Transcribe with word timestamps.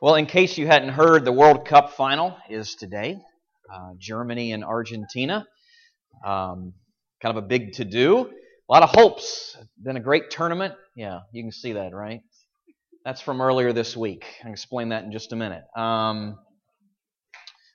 Well, 0.00 0.16
in 0.16 0.26
case 0.26 0.58
you 0.58 0.66
hadn't 0.66 0.88
heard, 0.88 1.24
the 1.24 1.32
World 1.32 1.66
Cup 1.66 1.92
final 1.92 2.36
is 2.50 2.74
today. 2.74 3.16
Uh, 3.72 3.90
Germany 3.98 4.52
and 4.52 4.64
Argentina. 4.64 5.46
Um, 6.26 6.74
kind 7.22 7.36
of 7.36 7.44
a 7.44 7.46
big 7.46 7.74
to 7.74 7.84
do. 7.84 8.18
A 8.18 8.72
lot 8.72 8.82
of 8.82 8.90
hopes. 8.90 9.56
Been 9.80 9.96
a 9.96 10.00
great 10.00 10.30
tournament. 10.30 10.74
Yeah, 10.96 11.20
you 11.32 11.44
can 11.44 11.52
see 11.52 11.74
that, 11.74 11.94
right? 11.94 12.20
That's 13.04 13.20
from 13.20 13.40
earlier 13.40 13.72
this 13.72 13.96
week. 13.96 14.24
I'll 14.44 14.50
explain 14.50 14.88
that 14.88 15.04
in 15.04 15.12
just 15.12 15.32
a 15.32 15.36
minute. 15.36 15.62
Um, 15.76 16.38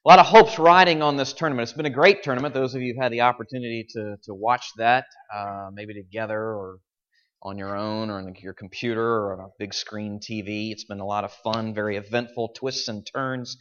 a 0.06 0.10
lot 0.10 0.20
of 0.20 0.26
hopes 0.26 0.60
riding 0.60 1.02
on 1.02 1.16
this 1.16 1.32
tournament. 1.32 1.70
It's 1.70 1.78
been 1.78 1.86
a 1.86 1.90
great 1.90 2.22
tournament. 2.22 2.54
Those 2.54 2.76
of 2.76 2.82
you 2.82 2.94
who've 2.94 3.04
had 3.04 3.14
the 3.14 3.22
opportunity 3.22 3.86
to, 3.92 4.18
to 4.24 4.34
watch 4.34 4.66
that, 4.78 5.06
uh, 5.34 5.70
maybe 5.74 5.94
together 5.94 6.40
or 6.40 6.80
on 7.42 7.58
your 7.58 7.76
own 7.76 8.10
or 8.10 8.18
on 8.18 8.34
your 8.40 8.54
computer 8.54 9.02
or 9.02 9.34
on 9.34 9.40
a 9.40 9.52
big 9.58 9.74
screen 9.74 10.20
TV. 10.20 10.72
It's 10.72 10.84
been 10.84 11.00
a 11.00 11.06
lot 11.06 11.24
of 11.24 11.32
fun, 11.44 11.74
very 11.74 11.96
eventful 11.98 12.50
twists 12.56 12.88
and 12.88 13.08
turns. 13.14 13.58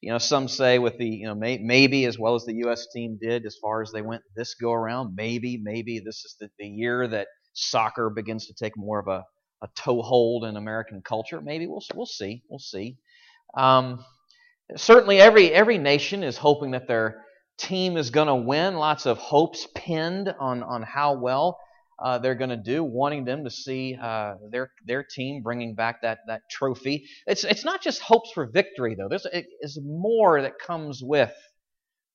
You 0.00 0.12
know, 0.12 0.18
some 0.18 0.48
say 0.48 0.78
with 0.78 0.96
the, 0.96 1.06
you 1.06 1.26
know, 1.26 1.34
may, 1.34 1.58
maybe 1.58 2.04
as 2.04 2.18
well 2.18 2.34
as 2.34 2.44
the 2.44 2.54
U.S. 2.64 2.86
team 2.94 3.18
did 3.20 3.44
as 3.44 3.56
far 3.60 3.82
as 3.82 3.90
they 3.92 4.00
went 4.00 4.22
this 4.36 4.54
go 4.54 4.72
around, 4.72 5.14
maybe, 5.16 5.58
maybe 5.60 5.98
this 5.98 6.24
is 6.24 6.36
the, 6.40 6.48
the 6.58 6.68
year 6.68 7.08
that 7.08 7.26
soccer 7.52 8.08
begins 8.08 8.46
to 8.46 8.54
take 8.54 8.76
more 8.76 9.00
of 9.00 9.08
a, 9.08 9.24
a 9.62 9.68
toehold 9.76 10.44
in 10.44 10.56
American 10.56 11.02
culture. 11.02 11.40
Maybe 11.40 11.66
we'll, 11.66 11.82
we'll 11.94 12.06
see. 12.06 12.42
We'll 12.48 12.60
see. 12.60 12.96
Um, 13.56 14.04
certainly, 14.76 15.20
every, 15.20 15.52
every 15.52 15.78
nation 15.78 16.22
is 16.22 16.36
hoping 16.36 16.70
that 16.70 16.86
their 16.86 17.24
team 17.58 17.96
is 17.96 18.10
going 18.10 18.28
to 18.28 18.36
win. 18.36 18.76
Lots 18.76 19.04
of 19.04 19.18
hopes 19.18 19.66
pinned 19.74 20.32
on, 20.38 20.62
on 20.62 20.82
how 20.82 21.14
well 21.14 21.58
uh, 21.98 22.18
they're 22.18 22.34
going 22.34 22.50
to 22.50 22.56
do, 22.56 22.84
wanting 22.84 23.24
them 23.24 23.44
to 23.44 23.50
see 23.50 23.96
uh, 24.00 24.34
their 24.50 24.70
their 24.84 25.02
team 25.02 25.42
bringing 25.42 25.74
back 25.74 26.02
that 26.02 26.18
that 26.26 26.42
trophy. 26.50 27.06
It's 27.26 27.44
it's 27.44 27.64
not 27.64 27.82
just 27.82 28.00
hopes 28.00 28.30
for 28.32 28.46
victory 28.46 28.94
though. 28.94 29.08
There's 29.08 29.26
it 29.26 29.46
is 29.60 29.78
more 29.82 30.42
that 30.42 30.58
comes 30.58 31.02
with 31.02 31.32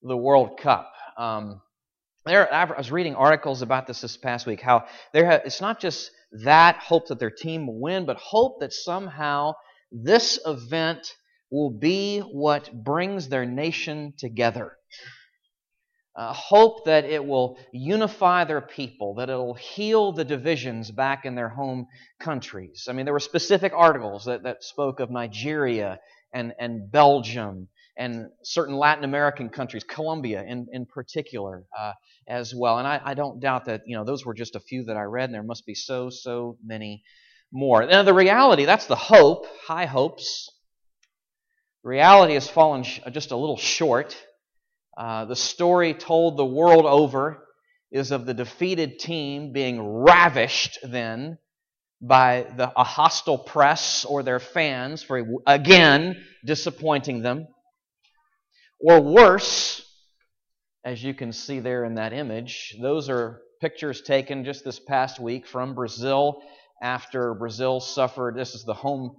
the 0.02 0.17
World 0.17 0.59
Cup. 0.59 0.92
Um, 1.17 1.61
there, 2.26 2.52
I 2.54 2.64
was 2.64 2.92
reading 2.92 3.16
articles 3.16 3.61
about 3.61 3.86
this 3.86 4.00
this 4.00 4.16
past 4.16 4.48
week. 4.48 4.61
How 4.61 4.86
there, 5.11 5.30
it's 5.45 5.59
not 5.59 5.81
just 5.81 6.11
that 6.44 6.78
hope 6.78 7.08
that 7.09 7.20
their 7.20 7.31
team 7.31 7.67
will 7.67 7.80
win, 7.80 8.06
but 8.06 8.16
hope 8.17 8.61
that 8.61 8.72
somehow 8.72 9.54
this 9.92 10.39
event 10.45 11.14
will 11.52 11.70
be 11.70 12.20
what 12.20 12.72
brings 12.73 13.28
their 13.28 13.45
nation 13.45 14.14
together 14.17 14.78
uh, 16.16 16.31
hope 16.33 16.86
that 16.86 17.06
it 17.06 17.25
will 17.25 17.58
unify 17.72 18.44
their 18.44 18.61
people, 18.61 19.16
that 19.16 19.30
it 19.30 19.36
will 19.36 19.56
heal 19.56 20.11
the 20.11 20.23
divisions 20.23 20.92
back 20.92 21.25
in 21.25 21.36
their 21.36 21.50
home 21.50 21.88
countries. 22.20 22.88
I 22.89 22.94
mean, 22.94 23.05
there 23.05 23.14
were 23.14 23.20
specific 23.20 23.73
articles 23.75 24.25
that, 24.25 24.44
that 24.44 24.64
spoke 24.64 25.00
of 25.00 25.09
Nigeria 25.09 26.00
and, 26.31 26.53
and 26.59 26.92
Belgium 26.92 27.67
and 27.97 28.30
certain 28.44 28.75
Latin 28.75 29.03
American 29.03 29.50
countries, 29.50 29.83
Colombia 29.83 30.44
in, 30.47 30.67
in 30.72 30.86
particular, 30.86 31.64
uh, 31.78 31.94
as 32.27 32.53
well. 32.55 32.80
And 32.80 32.88
I, 32.88 33.00
I, 33.03 33.14
don't 33.14 33.39
doubt 33.39 33.66
that, 33.66 33.81
you 33.86 33.95
know, 33.95 34.03
those 34.03 34.25
were 34.25 34.33
just 34.33 34.55
a 34.55 34.59
few 34.59 34.86
that 34.86 34.98
I 34.98 35.03
read, 35.03 35.25
and 35.25 35.33
there 35.33 35.44
must 35.44 35.66
be 35.66 35.75
so, 35.75 36.09
so 36.09 36.58
many 36.66 37.03
more. 37.52 37.86
Now, 37.86 38.02
the 38.03 38.14
reality, 38.14 38.66
that's 38.66 38.88
the 38.88 38.95
hope, 38.95 39.45
high 39.67 39.86
hopes. 39.86 40.50
reality 41.83 42.33
has 42.33 42.48
fallen 42.48 42.83
sh- 42.83 43.00
just 43.11 43.31
a 43.31 43.38
little 43.38 43.58
short. 43.58 44.17
Uh, 44.97 45.25
the 45.25 45.36
story 45.36 45.94
told 45.94 46.38
the 46.38 46.45
world 46.45 46.86
over 46.86 47.44
is 47.91 48.11
of 48.11 48.25
the 48.25 48.33
defeated 48.33 48.99
team 48.99 49.52
being 49.52 49.81
ravished 49.81 50.80
then 50.83 51.38
by 52.02 52.45
the, 52.58 52.72
a 52.75 52.83
hostile 52.83 53.38
press 53.38 54.03
or 54.05 54.23
their 54.23 54.39
fans 54.39 55.02
for 55.02 55.25
again 55.47 56.21
disappointing 56.45 57.21
them. 57.21 57.47
Or 58.80 58.99
worse, 58.99 59.81
as 60.83 61.02
you 61.02 61.14
can 61.14 61.31
see 61.31 61.59
there 61.59 61.86
in 61.86 61.95
that 61.95 62.11
image, 62.11 62.75
those 62.81 63.09
are 63.09 63.42
pictures 63.61 64.02
taken 64.02 64.43
just 64.43 64.65
this 64.65 64.80
past 64.80 65.20
week 65.20 65.48
from 65.48 65.73
Brazil 65.73 66.42
after 66.82 67.33
Brazil 67.33 67.80
suffered. 67.80 68.36
This 68.36 68.53
is 68.53 68.65
the 68.65 68.73
home, 68.73 69.15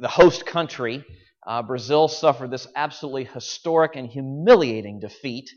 the 0.00 0.06
host 0.06 0.46
country 0.46 1.04
uh, 1.46 1.62
Brazil 1.62 2.08
suffered 2.08 2.50
this 2.50 2.66
absolutely 2.74 3.24
historic 3.24 3.96
and 3.96 4.08
humiliating 4.08 5.00
defeat 5.00 5.50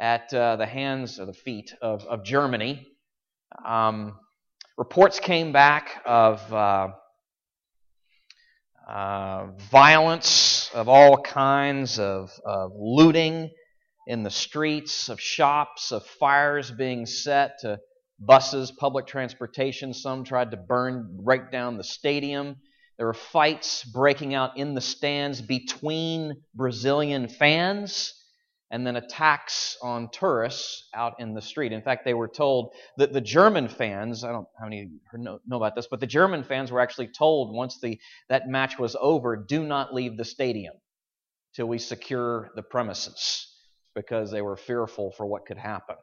at 0.00 0.32
uh, 0.34 0.56
the 0.56 0.66
hands 0.66 1.18
or 1.18 1.26
the 1.26 1.32
feet 1.32 1.74
of, 1.80 2.04
of 2.04 2.24
Germany. 2.24 2.86
Um, 3.64 4.18
reports 4.76 5.20
came 5.20 5.52
back 5.52 6.02
of 6.06 6.52
uh, 6.52 6.88
uh 8.88 9.46
violence 9.70 10.70
of 10.74 10.88
all 10.88 11.18
kinds, 11.18 11.98
of, 11.98 12.30
of 12.44 12.72
looting 12.76 13.50
in 14.06 14.22
the 14.22 14.30
streets, 14.30 15.08
of 15.08 15.20
shops, 15.20 15.92
of 15.92 16.04
fires 16.04 16.70
being 16.70 17.06
set 17.06 17.58
to 17.60 17.78
buses, 18.18 18.72
public 18.72 19.06
transportation. 19.06 19.94
Some 19.94 20.24
tried 20.24 20.50
to 20.52 20.56
burn, 20.56 21.18
break 21.22 21.50
down 21.52 21.76
the 21.76 21.84
stadium. 21.84 22.56
There 23.02 23.08
were 23.08 23.14
fights 23.14 23.82
breaking 23.82 24.32
out 24.32 24.56
in 24.56 24.74
the 24.74 24.80
stands 24.80 25.42
between 25.42 26.40
Brazilian 26.54 27.26
fans 27.26 28.14
and 28.70 28.86
then 28.86 28.94
attacks 28.94 29.76
on 29.82 30.08
tourists 30.12 30.88
out 30.94 31.14
in 31.18 31.34
the 31.34 31.42
street. 31.42 31.72
In 31.72 31.82
fact, 31.82 32.04
they 32.04 32.14
were 32.14 32.28
told 32.28 32.74
that 32.98 33.12
the 33.12 33.20
German 33.20 33.66
fans, 33.66 34.22
I 34.22 34.28
don't 34.28 34.42
know 34.42 34.50
how 34.56 34.66
many 34.66 34.92
know, 35.14 35.40
about 35.50 35.74
this, 35.74 35.88
but 35.90 35.98
the 35.98 36.06
German 36.06 36.44
fans 36.44 36.70
were 36.70 36.78
actually 36.78 37.08
told 37.08 37.52
once 37.52 37.80
the, 37.80 37.98
that 38.28 38.46
match 38.46 38.78
was 38.78 38.94
over, 39.00 39.36
do 39.36 39.64
not 39.64 39.92
leave 39.92 40.16
the 40.16 40.24
stadium 40.24 40.74
till 41.56 41.66
we 41.66 41.78
secure 41.78 42.52
the 42.54 42.62
premises 42.62 43.52
because 43.96 44.30
they 44.30 44.42
were 44.42 44.56
fearful 44.56 45.10
for 45.10 45.26
what 45.26 45.44
could 45.44 45.58
happen. 45.58 45.96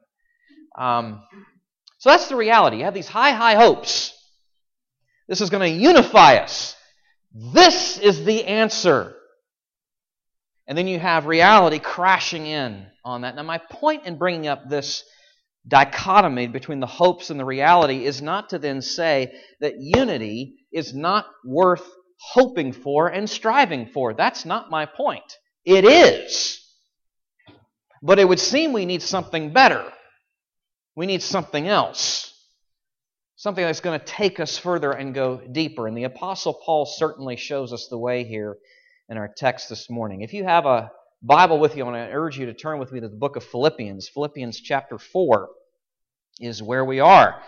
Um, 0.77 1.23
so 1.99 2.09
that's 2.09 2.27
the 2.27 2.35
reality. 2.35 2.79
You 2.79 2.83
have 2.83 2.93
these 2.93 3.07
high, 3.07 3.31
high 3.31 3.55
hopes. 3.55 4.13
This 5.29 5.39
is 5.39 5.49
going 5.49 5.73
to 5.73 5.81
unify 5.81 6.35
us. 6.39 6.75
This 7.33 7.99
is 7.99 8.25
the 8.25 8.45
answer. 8.45 9.15
And 10.67 10.77
then 10.77 10.87
you 10.87 10.99
have 10.99 11.25
reality 11.25 11.79
crashing 11.79 12.45
in 12.45 12.87
on 13.03 13.21
that. 13.21 13.35
Now, 13.35 13.43
my 13.43 13.57
point 13.57 14.05
in 14.05 14.17
bringing 14.17 14.47
up 14.47 14.69
this 14.69 15.03
dichotomy 15.67 16.47
between 16.47 16.79
the 16.79 16.87
hopes 16.87 17.29
and 17.29 17.39
the 17.39 17.45
reality 17.45 18.05
is 18.05 18.21
not 18.21 18.49
to 18.49 18.59
then 18.59 18.81
say 18.81 19.33
that 19.61 19.75
unity 19.79 20.55
is 20.71 20.93
not 20.93 21.25
worth 21.45 21.87
hoping 22.19 22.71
for 22.73 23.07
and 23.07 23.29
striving 23.29 23.87
for. 23.87 24.13
That's 24.13 24.45
not 24.45 24.69
my 24.69 24.85
point. 24.85 25.37
It 25.65 25.85
is. 25.85 26.59
But 28.01 28.19
it 28.19 28.27
would 28.27 28.39
seem 28.39 28.73
we 28.73 28.85
need 28.85 29.01
something 29.01 29.53
better. 29.53 29.91
We 30.95 31.05
need 31.05 31.21
something 31.21 31.67
else 31.67 32.33
something 33.39 33.63
that's 33.63 33.79
going 33.79 33.97
to 33.97 34.05
take 34.05 34.37
us 34.41 34.57
further 34.57 34.91
and 34.91 35.13
go 35.13 35.41
deeper. 35.53 35.87
And 35.87 35.95
the 35.95 36.03
Apostle 36.03 36.53
Paul 36.53 36.85
certainly 36.85 37.37
shows 37.37 37.71
us 37.71 37.87
the 37.89 37.97
way 37.97 38.25
here 38.25 38.57
in 39.07 39.17
our 39.17 39.29
text 39.33 39.69
this 39.69 39.89
morning. 39.89 40.21
If 40.23 40.33
you 40.33 40.43
have 40.43 40.65
a 40.65 40.91
Bible 41.21 41.57
with 41.57 41.77
you, 41.77 41.85
I 41.85 41.89
want 41.89 42.09
to 42.09 42.13
urge 42.13 42.37
you 42.37 42.47
to 42.47 42.53
turn 42.53 42.79
with 42.79 42.91
me 42.91 42.99
to 42.99 43.07
the 43.07 43.15
book 43.15 43.37
of 43.37 43.45
Philippians. 43.45 44.09
Philippians 44.09 44.59
chapter 44.59 44.97
4 44.97 45.47
is 46.41 46.61
where 46.61 46.83
we 46.83 46.99
are. 46.99 47.41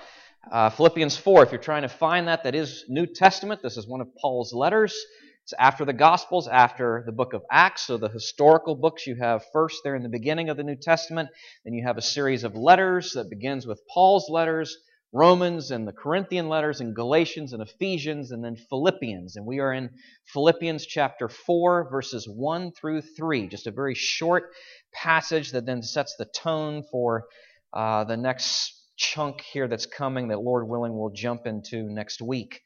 Uh, 0.49 0.69
Philippians 0.69 1.17
4, 1.17 1.43
if 1.43 1.51
you're 1.51 1.59
trying 1.59 1.81
to 1.81 1.89
find 1.89 2.29
that, 2.29 2.45
that 2.45 2.55
is 2.55 2.85
New 2.87 3.05
Testament. 3.05 3.61
This 3.61 3.75
is 3.75 3.85
one 3.85 3.99
of 3.99 4.07
Paul's 4.15 4.53
letters. 4.53 4.95
It's 5.43 5.53
after 5.59 5.83
the 5.83 5.91
Gospels, 5.91 6.47
after 6.47 7.03
the 7.05 7.11
book 7.11 7.33
of 7.33 7.43
Acts. 7.51 7.87
So 7.87 7.97
the 7.97 8.07
historical 8.07 8.75
books 8.75 9.05
you 9.05 9.15
have 9.15 9.43
first 9.51 9.81
there 9.83 9.97
in 9.97 10.03
the 10.03 10.09
beginning 10.09 10.47
of 10.47 10.55
the 10.55 10.63
New 10.63 10.77
Testament. 10.77 11.27
Then 11.65 11.73
you 11.73 11.83
have 11.85 11.97
a 11.97 12.01
series 12.01 12.45
of 12.45 12.55
letters 12.55 13.11
that 13.15 13.29
begins 13.29 13.67
with 13.67 13.81
Paul's 13.93 14.29
letters 14.29 14.77
Romans 15.13 15.71
and 15.71 15.85
the 15.85 15.91
Corinthian 15.91 16.47
letters 16.47 16.79
and 16.79 16.95
Galatians 16.95 17.51
and 17.51 17.61
Ephesians 17.61 18.31
and 18.31 18.43
then 18.43 18.55
Philippians. 18.55 19.35
And 19.35 19.45
we 19.45 19.59
are 19.59 19.73
in 19.73 19.89
Philippians 20.27 20.85
chapter 20.85 21.27
4, 21.27 21.89
verses 21.91 22.27
1 22.27 22.71
through 22.71 23.01
3. 23.01 23.47
Just 23.47 23.67
a 23.67 23.71
very 23.71 23.93
short 23.93 24.51
passage 24.93 25.51
that 25.51 25.65
then 25.65 25.81
sets 25.83 26.15
the 26.17 26.25
tone 26.25 26.83
for 26.89 27.25
uh, 27.73 28.05
the 28.05 28.15
next 28.15 28.73
chunk 28.95 29.41
here 29.41 29.67
that's 29.67 29.85
coming 29.85 30.29
that, 30.29 30.39
Lord 30.39 30.67
willing, 30.67 30.97
we'll 30.97 31.09
jump 31.09 31.45
into 31.45 31.83
next 31.83 32.21
week. 32.21 32.61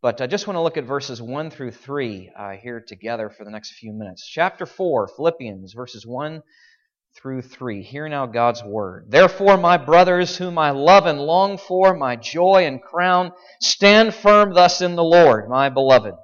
But 0.00 0.20
I 0.20 0.26
just 0.26 0.46
want 0.46 0.56
to 0.56 0.62
look 0.62 0.76
at 0.76 0.84
verses 0.84 1.20
1 1.20 1.50
through 1.50 1.72
3 1.72 2.32
uh, 2.38 2.50
here 2.52 2.82
together 2.86 3.30
for 3.30 3.44
the 3.44 3.50
next 3.50 3.72
few 3.72 3.92
minutes. 3.92 4.26
Chapter 4.26 4.64
4, 4.64 5.08
Philippians, 5.16 5.74
verses 5.74 6.06
1 6.06 6.42
through 7.16 7.42
3. 7.42 7.82
Hear 7.82 8.08
now 8.08 8.26
God's 8.26 8.62
word. 8.62 9.06
Therefore, 9.08 9.56
my 9.56 9.76
brothers, 9.76 10.36
whom 10.36 10.58
I 10.58 10.70
love 10.70 11.06
and 11.06 11.20
long 11.20 11.58
for, 11.58 11.94
my 11.94 12.16
joy 12.16 12.66
and 12.66 12.82
crown, 12.82 13.32
stand 13.60 14.14
firm 14.14 14.52
thus 14.52 14.80
in 14.80 14.96
the 14.96 15.04
Lord, 15.04 15.48
my 15.48 15.68
beloved. 15.68 16.14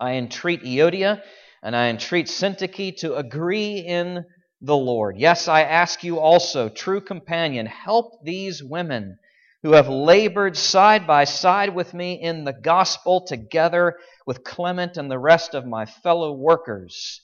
I 0.00 0.12
entreat 0.12 0.62
Euodia 0.62 1.22
and 1.62 1.76
I 1.76 1.88
entreat 1.88 2.26
Syntyche 2.26 2.96
to 2.98 3.16
agree 3.16 3.78
in 3.78 4.24
the 4.60 4.76
Lord. 4.76 5.16
Yes, 5.18 5.48
I 5.48 5.62
ask 5.62 6.02
you 6.02 6.18
also, 6.18 6.68
true 6.68 7.00
companion, 7.00 7.66
help 7.66 8.24
these 8.24 8.62
women 8.62 9.18
who 9.62 9.72
have 9.72 9.88
labored 9.88 10.56
side 10.56 11.06
by 11.06 11.24
side 11.24 11.74
with 11.74 11.92
me 11.92 12.14
in 12.20 12.44
the 12.44 12.52
gospel 12.52 13.26
together 13.26 13.96
with 14.26 14.44
Clement 14.44 14.96
and 14.96 15.10
the 15.10 15.18
rest 15.18 15.54
of 15.54 15.66
my 15.66 15.86
fellow 15.86 16.32
workers, 16.32 17.20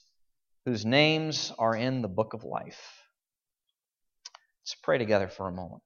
whose 0.65 0.85
names 0.85 1.51
are 1.59 1.75
in 1.75 2.01
the 2.01 2.07
book 2.07 2.33
of 2.33 2.43
life. 2.43 2.81
Let's 4.61 4.75
pray 4.81 4.97
together 4.97 5.27
for 5.27 5.47
a 5.47 5.51
moment. 5.51 5.83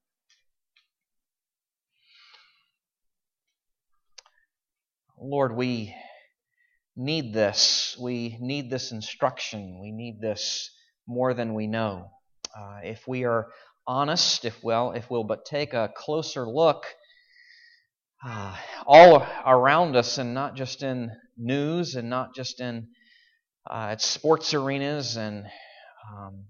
Lord, 5.20 5.56
we 5.56 5.96
need 6.96 7.34
this. 7.34 7.98
We 8.00 8.38
need 8.40 8.70
this 8.70 8.92
instruction. 8.92 9.80
We 9.82 9.92
need 9.92 10.22
this 10.22 10.70
more 11.08 11.34
than 11.34 11.56
we 11.56 11.66
know. 11.66 12.12
Uh, 12.56 12.80
if 12.84 13.08
we 13.08 13.24
are 13.26 13.48
honest, 13.88 14.46
if 14.46 14.64
well, 14.64 14.92
if 14.92 15.10
we'll 15.10 15.24
but 15.24 15.46
take 15.46 15.74
a 15.74 15.92
closer 15.96 16.46
look 16.48 16.86
uh, 18.24 18.56
all 18.86 19.26
around 19.46 19.96
us, 19.96 20.18
and 20.18 20.34
not 20.34 20.56
just 20.56 20.84
in 20.84 21.12
news, 21.36 21.96
and 21.96 22.10
not 22.10 22.36
just 22.36 22.60
in 22.60 22.88
uh, 23.70 23.90
at 23.92 24.02
sports 24.02 24.54
arenas 24.54 25.18
and 25.18 25.46
um, 26.12 26.46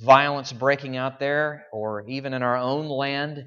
violence 0.00 0.52
breaking 0.52 0.96
out 0.96 1.18
there, 1.20 1.66
or 1.72 2.06
even 2.08 2.34
in 2.34 2.42
our 2.42 2.56
own 2.56 2.88
land, 2.88 3.44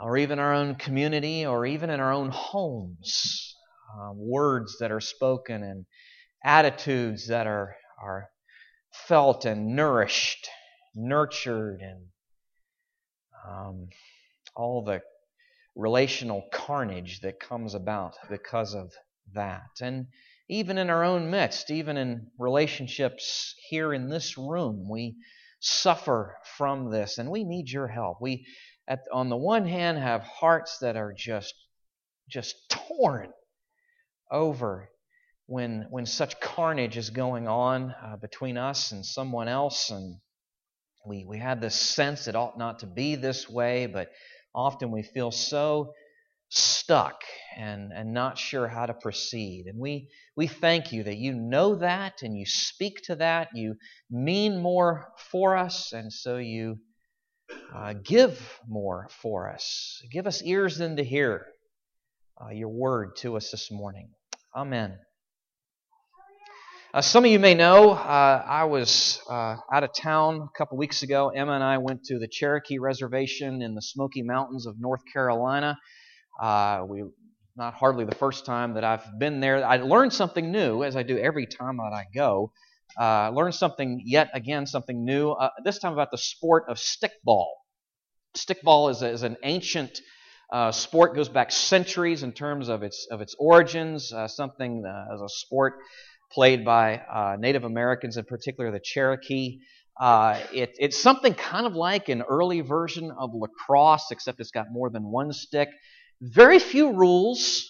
or 0.00 0.16
even 0.16 0.38
our 0.38 0.54
own 0.54 0.74
community, 0.74 1.46
or 1.46 1.66
even 1.66 1.90
in 1.90 2.00
our 2.00 2.12
own 2.12 2.30
homes, 2.30 3.54
um, 3.98 4.16
words 4.16 4.76
that 4.80 4.90
are 4.92 5.00
spoken 5.00 5.62
and 5.62 5.86
attitudes 6.44 7.28
that 7.28 7.46
are 7.46 7.76
are 8.02 8.28
felt 8.92 9.44
and 9.44 9.74
nourished, 9.74 10.48
nurtured, 10.94 11.80
and 11.80 12.06
um, 13.48 13.88
all 14.54 14.84
the 14.84 15.00
relational 15.76 16.44
carnage 16.52 17.20
that 17.20 17.40
comes 17.40 17.74
about 17.74 18.16
because 18.28 18.74
of 18.74 18.92
that. 19.34 19.70
And 19.80 20.06
even 20.48 20.78
in 20.78 20.90
our 20.90 21.04
own 21.04 21.30
midst, 21.30 21.70
even 21.70 21.96
in 21.96 22.30
relationships 22.38 23.54
here 23.68 23.92
in 23.92 24.08
this 24.08 24.38
room, 24.38 24.88
we 24.88 25.16
suffer 25.60 26.36
from 26.56 26.90
this 26.90 27.18
and 27.18 27.30
we 27.30 27.44
need 27.44 27.70
your 27.70 27.88
help. 27.88 28.18
We, 28.20 28.46
at, 28.88 29.00
on 29.12 29.28
the 29.28 29.36
one 29.36 29.66
hand, 29.66 29.98
have 29.98 30.22
hearts 30.22 30.78
that 30.78 30.96
are 30.96 31.12
just, 31.12 31.54
just 32.28 32.54
torn 32.70 33.32
over 34.30 34.88
when, 35.46 35.86
when 35.90 36.06
such 36.06 36.40
carnage 36.40 36.96
is 36.96 37.10
going 37.10 37.48
on 37.48 37.94
uh, 38.02 38.16
between 38.16 38.56
us 38.56 38.92
and 38.92 39.04
someone 39.04 39.48
else 39.48 39.90
and 39.90 40.18
we, 41.06 41.24
we 41.24 41.38
have 41.38 41.60
this 41.60 41.74
sense 41.74 42.28
it 42.28 42.36
ought 42.36 42.58
not 42.58 42.80
to 42.80 42.86
be 42.86 43.14
this 43.14 43.48
way, 43.48 43.86
but 43.86 44.10
often 44.54 44.90
we 44.90 45.02
feel 45.02 45.30
so 45.30 45.94
stuck 46.48 47.20
and, 47.56 47.92
and 47.92 48.12
not 48.12 48.38
sure 48.38 48.68
how 48.68 48.86
to 48.86 48.94
proceed. 48.94 49.66
And 49.66 49.78
we, 49.78 50.08
we 50.36 50.46
thank 50.46 50.92
you 50.92 51.02
that 51.04 51.16
you 51.16 51.34
know 51.34 51.76
that 51.76 52.22
and 52.22 52.36
you 52.36 52.46
speak 52.46 53.02
to 53.04 53.16
that. 53.16 53.48
You 53.54 53.74
mean 54.10 54.62
more 54.62 55.08
for 55.30 55.56
us, 55.56 55.92
and 55.92 56.12
so 56.12 56.36
you 56.36 56.76
uh, 57.74 57.94
give 58.04 58.60
more 58.66 59.08
for 59.22 59.50
us. 59.50 60.02
Give 60.10 60.26
us 60.26 60.42
ears 60.42 60.78
then 60.78 60.96
to 60.96 61.04
hear 61.04 61.46
uh, 62.40 62.50
your 62.50 62.68
word 62.68 63.16
to 63.18 63.36
us 63.36 63.50
this 63.50 63.70
morning. 63.70 64.10
Amen. 64.54 64.98
Uh, 66.94 67.02
some 67.02 67.22
of 67.24 67.30
you 67.30 67.38
may 67.38 67.54
know 67.54 67.90
uh, 67.90 68.42
I 68.48 68.64
was 68.64 69.20
uh, 69.28 69.56
out 69.70 69.84
of 69.84 69.90
town 69.94 70.40
a 70.40 70.58
couple 70.58 70.78
weeks 70.78 71.02
ago. 71.02 71.28
Emma 71.28 71.52
and 71.52 71.62
I 71.62 71.76
went 71.76 72.04
to 72.04 72.18
the 72.18 72.26
Cherokee 72.26 72.78
Reservation 72.78 73.60
in 73.60 73.74
the 73.74 73.82
Smoky 73.82 74.22
Mountains 74.22 74.66
of 74.66 74.80
North 74.80 75.02
Carolina. 75.12 75.76
Uh, 76.38 76.84
we 76.88 77.04
not 77.56 77.74
hardly 77.74 78.04
the 78.04 78.14
first 78.14 78.46
time 78.46 78.74
that 78.74 78.84
I've 78.84 79.18
been 79.18 79.40
there. 79.40 79.66
I 79.66 79.78
learned 79.78 80.12
something 80.12 80.52
new, 80.52 80.84
as 80.84 80.94
I 80.94 81.02
do 81.02 81.18
every 81.18 81.46
time 81.46 81.78
that 81.78 81.92
I 81.92 82.04
go. 82.14 82.52
Uh, 82.98 83.30
learned 83.30 83.54
something 83.54 84.02
yet 84.04 84.30
again, 84.32 84.66
something 84.66 85.04
new. 85.04 85.30
Uh, 85.30 85.50
this 85.64 85.78
time 85.78 85.92
about 85.92 86.10
the 86.10 86.18
sport 86.18 86.64
of 86.68 86.78
stickball. 86.78 87.46
Stickball 88.36 88.90
is, 88.90 89.02
is 89.02 89.24
an 89.24 89.36
ancient 89.42 90.00
uh, 90.52 90.72
sport 90.72 91.14
goes 91.14 91.28
back 91.28 91.50
centuries 91.52 92.22
in 92.22 92.32
terms 92.32 92.68
of 92.68 92.82
its 92.82 93.06
of 93.10 93.20
its 93.20 93.34
origins. 93.38 94.12
Uh, 94.12 94.26
something 94.28 94.84
uh, 94.86 95.14
as 95.14 95.20
a 95.20 95.28
sport 95.28 95.74
played 96.32 96.64
by 96.64 96.98
uh, 96.98 97.36
Native 97.38 97.64
Americans, 97.64 98.16
in 98.16 98.24
particular 98.24 98.70
the 98.70 98.80
Cherokee. 98.80 99.58
Uh, 100.00 100.38
it, 100.52 100.76
it's 100.78 100.98
something 100.98 101.34
kind 101.34 101.66
of 101.66 101.74
like 101.74 102.08
an 102.08 102.22
early 102.22 102.60
version 102.60 103.10
of 103.10 103.30
lacrosse, 103.34 104.10
except 104.10 104.38
it's 104.40 104.52
got 104.52 104.66
more 104.70 104.90
than 104.90 105.10
one 105.10 105.32
stick. 105.32 105.68
Very 106.20 106.58
few 106.58 106.92
rules. 106.92 107.64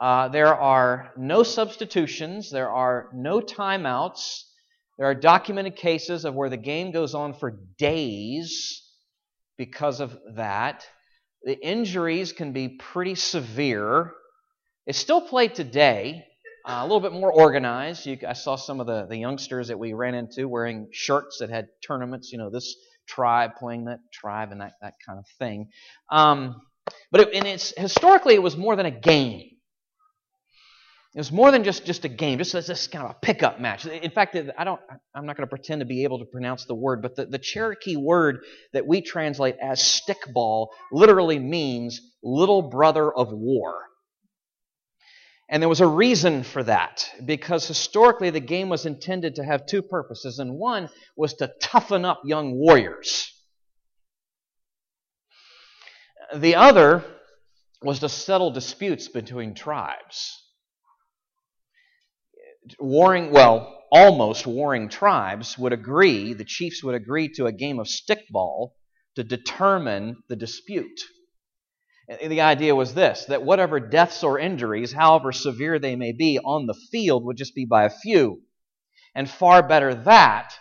Uh, 0.00 0.28
there 0.28 0.54
are 0.54 1.12
no 1.16 1.42
substitutions. 1.42 2.50
There 2.50 2.70
are 2.70 3.10
no 3.12 3.40
timeouts. 3.40 4.42
There 4.96 5.06
are 5.06 5.14
documented 5.14 5.76
cases 5.76 6.24
of 6.24 6.34
where 6.34 6.48
the 6.48 6.56
game 6.56 6.92
goes 6.92 7.14
on 7.14 7.34
for 7.34 7.58
days 7.78 8.82
because 9.56 10.00
of 10.00 10.16
that. 10.34 10.86
The 11.42 11.58
injuries 11.58 12.32
can 12.32 12.52
be 12.52 12.68
pretty 12.68 13.14
severe. 13.14 14.12
It's 14.86 14.98
still 14.98 15.20
played 15.20 15.54
today. 15.54 16.24
Uh, 16.66 16.80
a 16.80 16.82
little 16.82 17.00
bit 17.00 17.12
more 17.12 17.32
organized. 17.32 18.06
You, 18.06 18.18
I 18.26 18.32
saw 18.32 18.56
some 18.56 18.80
of 18.80 18.86
the, 18.86 19.06
the 19.06 19.16
youngsters 19.16 19.68
that 19.68 19.78
we 19.78 19.92
ran 19.92 20.14
into 20.14 20.48
wearing 20.48 20.88
shirts 20.92 21.38
that 21.38 21.50
had 21.50 21.68
tournaments, 21.86 22.32
you 22.32 22.38
know, 22.38 22.50
this 22.50 22.74
tribe 23.06 23.52
playing 23.58 23.86
that 23.86 24.00
tribe 24.12 24.52
and 24.52 24.60
that, 24.60 24.72
that 24.82 24.94
kind 25.06 25.18
of 25.18 25.24
thing. 25.38 25.68
Um, 26.10 26.60
but 27.10 27.22
it, 27.22 27.34
and 27.34 27.46
it's 27.46 27.72
historically 27.76 28.34
it 28.34 28.42
was 28.42 28.56
more 28.56 28.76
than 28.76 28.86
a 28.86 28.90
game. 28.90 29.42
It 31.14 31.18
was 31.18 31.32
more 31.32 31.50
than 31.50 31.64
just, 31.64 31.86
just 31.86 32.04
a 32.04 32.08
game, 32.08 32.38
just 32.38 32.52
this 32.52 32.86
kind 32.86 33.04
of 33.04 33.12
a 33.12 33.14
pickup 33.20 33.60
match. 33.60 33.86
In 33.86 34.10
fact, 34.10 34.36
I 34.36 34.62
don't, 34.62 34.80
I'm 35.14 35.26
not 35.26 35.36
going 35.36 35.48
to 35.48 35.50
pretend 35.50 35.80
to 35.80 35.86
be 35.86 36.04
able 36.04 36.18
to 36.18 36.26
pronounce 36.26 36.66
the 36.66 36.74
word, 36.74 37.00
but 37.02 37.16
the, 37.16 37.24
the 37.26 37.38
Cherokee 37.38 37.96
word 37.96 38.44
that 38.72 38.86
we 38.86 39.00
translate 39.00 39.56
as 39.60 39.80
stickball 39.80 40.68
literally 40.92 41.38
means 41.38 42.00
little 42.22 42.68
brother 42.68 43.10
of 43.12 43.32
war. 43.32 43.74
And 45.50 45.62
there 45.62 45.68
was 45.68 45.80
a 45.80 45.86
reason 45.88 46.42
for 46.42 46.62
that, 46.64 47.10
because 47.24 47.66
historically 47.66 48.28
the 48.28 48.38
game 48.38 48.68
was 48.68 48.84
intended 48.84 49.36
to 49.36 49.44
have 49.44 49.64
two 49.64 49.80
purposes, 49.80 50.38
and 50.38 50.58
one 50.58 50.90
was 51.16 51.32
to 51.34 51.50
toughen 51.60 52.04
up 52.04 52.20
young 52.26 52.54
warriors. 52.54 53.32
The 56.34 56.56
other 56.56 57.04
was 57.82 58.00
to 58.00 58.08
settle 58.08 58.50
disputes 58.50 59.08
between 59.08 59.54
tribes. 59.54 60.36
Warring, 62.78 63.30
well, 63.30 63.82
almost 63.90 64.46
warring 64.46 64.88
tribes 64.88 65.56
would 65.56 65.72
agree, 65.72 66.34
the 66.34 66.44
chiefs 66.44 66.82
would 66.82 66.94
agree 66.94 67.28
to 67.30 67.46
a 67.46 67.52
game 67.52 67.78
of 67.78 67.86
stickball 67.86 68.72
to 69.14 69.24
determine 69.24 70.22
the 70.28 70.36
dispute. 70.36 71.00
The 72.08 72.40
idea 72.40 72.74
was 72.74 72.94
this 72.94 73.24
that 73.26 73.44
whatever 73.44 73.80
deaths 73.80 74.22
or 74.22 74.38
injuries, 74.38 74.92
however 74.92 75.32
severe 75.32 75.78
they 75.78 75.96
may 75.96 76.12
be, 76.12 76.38
on 76.38 76.66
the 76.66 76.78
field 76.90 77.24
would 77.24 77.36
just 77.36 77.54
be 77.54 77.64
by 77.64 77.84
a 77.84 77.90
few. 77.90 78.42
And 79.14 79.28
far 79.28 79.66
better 79.66 79.94
that 79.94 80.52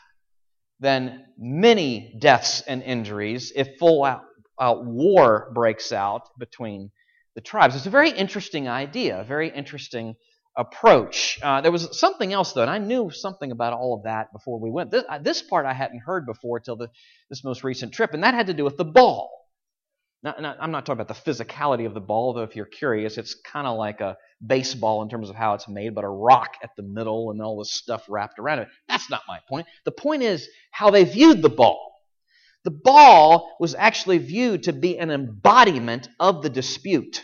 than 0.80 1.26
many 1.38 2.16
deaths 2.20 2.62
and 2.62 2.84
injuries 2.84 3.52
if 3.56 3.78
full 3.80 4.04
out, 4.04 4.27
out 4.60 4.86
war 4.86 5.52
breaks 5.54 5.92
out 5.92 6.30
between 6.38 6.92
the 7.36 7.42
tribes. 7.42 7.76
It's 7.76 7.86
a 7.86 7.92
very 7.92 8.10
interesting 8.10 8.68
idea, 8.68 9.22
a 9.22 9.24
very 9.24 9.50
interesting 9.50 10.16
approach. 10.58 11.40
Uh, 11.42 11.62
there 11.62 11.72
was 11.72 12.00
something 12.00 12.34
else, 12.34 12.54
though, 12.54 12.64
and 12.64 12.72
I 12.72 12.80
knew 12.80 13.12
something 13.12 13.52
about 13.52 13.74
all 13.74 13.94
of 13.94 14.04
that 14.04 14.34
before 14.34 14.60
we 14.60 14.72
went. 14.72 14.90
This, 14.90 15.04
this 15.22 15.42
part 15.44 15.66
I 15.66 15.74
hadn't 15.74 16.00
heard 16.00 16.26
before 16.26 16.60
till 16.60 16.76
the, 16.76 16.90
this 17.30 17.44
most 17.44 17.64
recent 17.64 17.94
trip, 17.94 18.14
and 18.14 18.24
that 18.24 18.34
had 18.34 18.48
to 18.48 18.54
do 18.54 18.64
with 18.64 18.78
the 18.78 18.86
ball. 18.86 19.32
Not, 20.24 20.42
not, 20.42 20.58
I'm 20.60 20.72
not 20.72 20.86
talking 20.86 21.00
about 21.00 21.24
the 21.24 21.32
physicality 21.32 21.86
of 21.86 21.94
the 21.94 22.02
ball, 22.02 22.34
though 22.34 22.42
if 22.42 22.56
you're 22.56 22.66
curious, 22.66 23.20
it's 23.20 23.36
kind 23.36 23.68
of 23.68 23.78
like 23.78 24.02
a 24.02 24.18
baseball 24.46 25.04
in 25.04 25.10
terms 25.10 25.30
of 25.30 25.36
how 25.36 25.54
it's 25.54 25.70
made, 25.70 25.94
but 25.94 26.04
a 26.04 26.10
rock 26.10 26.56
at 26.64 26.72
the 26.76 26.82
middle 26.82 27.30
and 27.30 27.40
all 27.40 27.60
this 27.60 27.72
stuff 27.72 28.04
wrapped 28.10 28.40
around 28.40 28.60
it. 28.60 28.68
That's 28.90 29.12
not 29.12 29.22
my 29.28 29.40
point. 29.48 29.68
The 29.86 29.92
point 29.92 30.24
is 30.24 30.50
how 30.72 30.90
they 30.90 31.04
viewed 31.04 31.44
the 31.44 31.50
ball. 31.50 31.97
The 32.68 32.72
ball 32.72 33.56
was 33.62 33.76
actually 33.76 34.18
viewed 34.18 34.64
to 34.64 34.74
be 34.74 34.98
an 34.98 35.10
embodiment 35.10 36.10
of 36.20 36.44
the 36.44 36.50
dispute. 36.50 37.24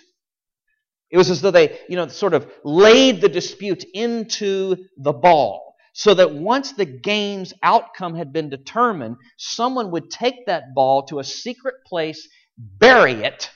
It 1.12 1.18
was 1.18 1.30
as 1.30 1.42
though 1.42 1.52
they, 1.52 1.82
you 1.90 1.98
know, 1.98 2.08
sort 2.08 2.34
of 2.34 2.50
laid 2.64 3.20
the 3.20 3.28
dispute 3.28 3.84
into 3.94 4.78
the 4.96 5.12
ball 5.12 5.76
so 5.92 6.14
that 6.14 6.34
once 6.34 6.72
the 6.72 6.86
game's 6.86 7.54
outcome 7.62 8.16
had 8.16 8.32
been 8.32 8.50
determined, 8.50 9.18
someone 9.38 9.92
would 9.92 10.10
take 10.10 10.46
that 10.46 10.74
ball 10.74 11.08
to 11.08 11.20
a 11.20 11.26
secret 11.26 11.76
place 11.86 12.26
bury 12.58 13.12
it, 13.12 13.52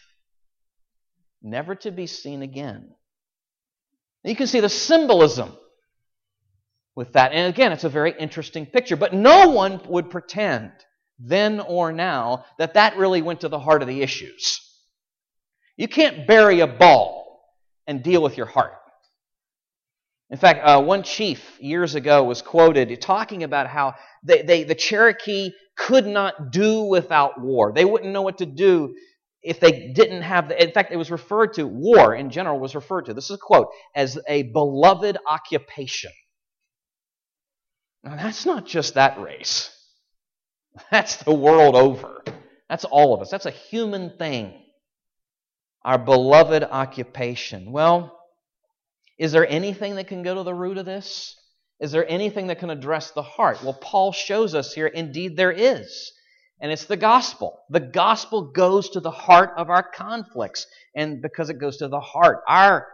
never 1.42 1.74
to 1.74 1.92
be 1.92 2.06
seen 2.06 2.42
again. 2.42 2.90
You 4.26 4.36
can 4.36 4.48
see 4.48 4.60
the 4.60 4.68
symbolism 4.68 5.56
with 6.98 7.14
that. 7.14 7.32
And 7.32 7.48
again, 7.48 7.72
it's 7.72 7.86
a 7.86 7.90
very 7.90 8.14
interesting 8.20 8.66
picture. 8.66 8.98
But 8.98 9.14
no 9.14 9.52
one 9.52 9.80
would 9.88 10.10
pretend, 10.10 10.74
then 11.20 11.60
or 11.60 11.92
now, 11.92 12.46
that 12.58 12.76
that 12.76 12.98
really 12.98 13.22
went 13.22 13.42
to 13.42 13.50
the 13.50 13.60
heart 13.60 13.82
of 13.82 13.88
the 13.88 14.02
issues. 14.02 14.62
You 15.76 15.88
can't 15.88 16.28
bury 16.28 16.60
a 16.60 16.68
ball 16.68 17.42
and 17.88 18.04
deal 18.04 18.22
with 18.22 18.38
your 18.38 18.46
heart. 18.46 18.74
In 20.30 20.38
fact, 20.38 20.60
uh, 20.64 20.82
one 20.82 21.04
chief 21.04 21.58
years 21.62 21.96
ago 21.96 22.24
was 22.24 22.42
quoted 22.42 23.00
talking 23.02 23.44
about 23.44 23.68
how 23.68 23.96
they, 24.24 24.42
they, 24.42 24.64
the 24.64 24.76
Cherokee 24.76 25.52
could 25.78 26.06
not 26.06 26.52
do 26.52 26.84
without 26.84 27.40
war. 27.40 27.72
They 27.74 27.86
wouldn't 27.86 28.12
know 28.12 28.24
what 28.24 28.40
to 28.40 28.46
do 28.46 28.94
if 29.42 29.60
they 29.60 29.94
didn't 29.94 30.24
have 30.24 30.50
the. 30.50 30.62
In 30.62 30.72
fact, 30.72 30.92
it 30.92 30.98
was 30.98 31.12
referred 31.12 31.54
to, 31.54 31.66
war 31.66 32.14
in 32.14 32.30
general 32.30 32.60
was 32.60 32.76
referred 32.76 33.06
to, 33.06 33.14
this 33.14 33.30
is 33.30 33.38
a 33.38 33.40
quote, 33.40 33.70
as 33.96 34.20
a 34.28 34.44
beloved 34.44 35.18
occupation. 35.26 36.12
Now, 38.04 38.16
that's 38.18 38.46
not 38.46 38.66
just 38.66 38.96
that 38.96 39.22
race, 39.22 39.72
that's 40.92 41.18
the 41.18 41.34
world 41.34 41.76
over. 41.76 42.24
That's 42.70 42.86
all 42.86 43.14
of 43.14 43.22
us. 43.22 43.30
That's 43.30 43.46
a 43.46 43.52
human 43.52 44.18
thing. 44.18 44.54
Our 45.84 45.98
beloved 45.98 46.64
occupation. 46.64 47.72
Well, 47.72 48.18
is 49.18 49.32
there 49.32 49.48
anything 49.48 49.96
that 49.96 50.08
can 50.08 50.24
go 50.24 50.36
to 50.36 50.44
the 50.44 50.54
root 50.54 50.78
of 50.78 50.86
this? 50.86 51.36
Is 51.80 51.92
there 51.92 52.10
anything 52.10 52.48
that 52.48 52.60
can 52.60 52.70
address 52.70 53.12
the 53.12 53.22
heart? 53.22 53.64
Well, 53.64 53.74
Paul 53.74 54.12
shows 54.12 54.56
us 54.56 54.74
here, 54.74 54.88
indeed, 54.88 55.38
there 55.38 55.52
is. 55.52 56.12
And 56.60 56.72
it's 56.72 56.86
the 56.86 56.98
gospel. 56.98 57.60
The 57.70 57.80
gospel 57.80 58.52
goes 58.52 58.90
to 58.90 59.00
the 59.00 59.12
heart 59.12 59.54
of 59.58 59.70
our 59.70 59.84
conflicts. 59.84 60.66
And 60.96 61.22
because 61.22 61.50
it 61.50 61.60
goes 61.60 61.78
to 61.78 61.88
the 61.88 62.00
heart, 62.00 62.42
our 62.48 62.88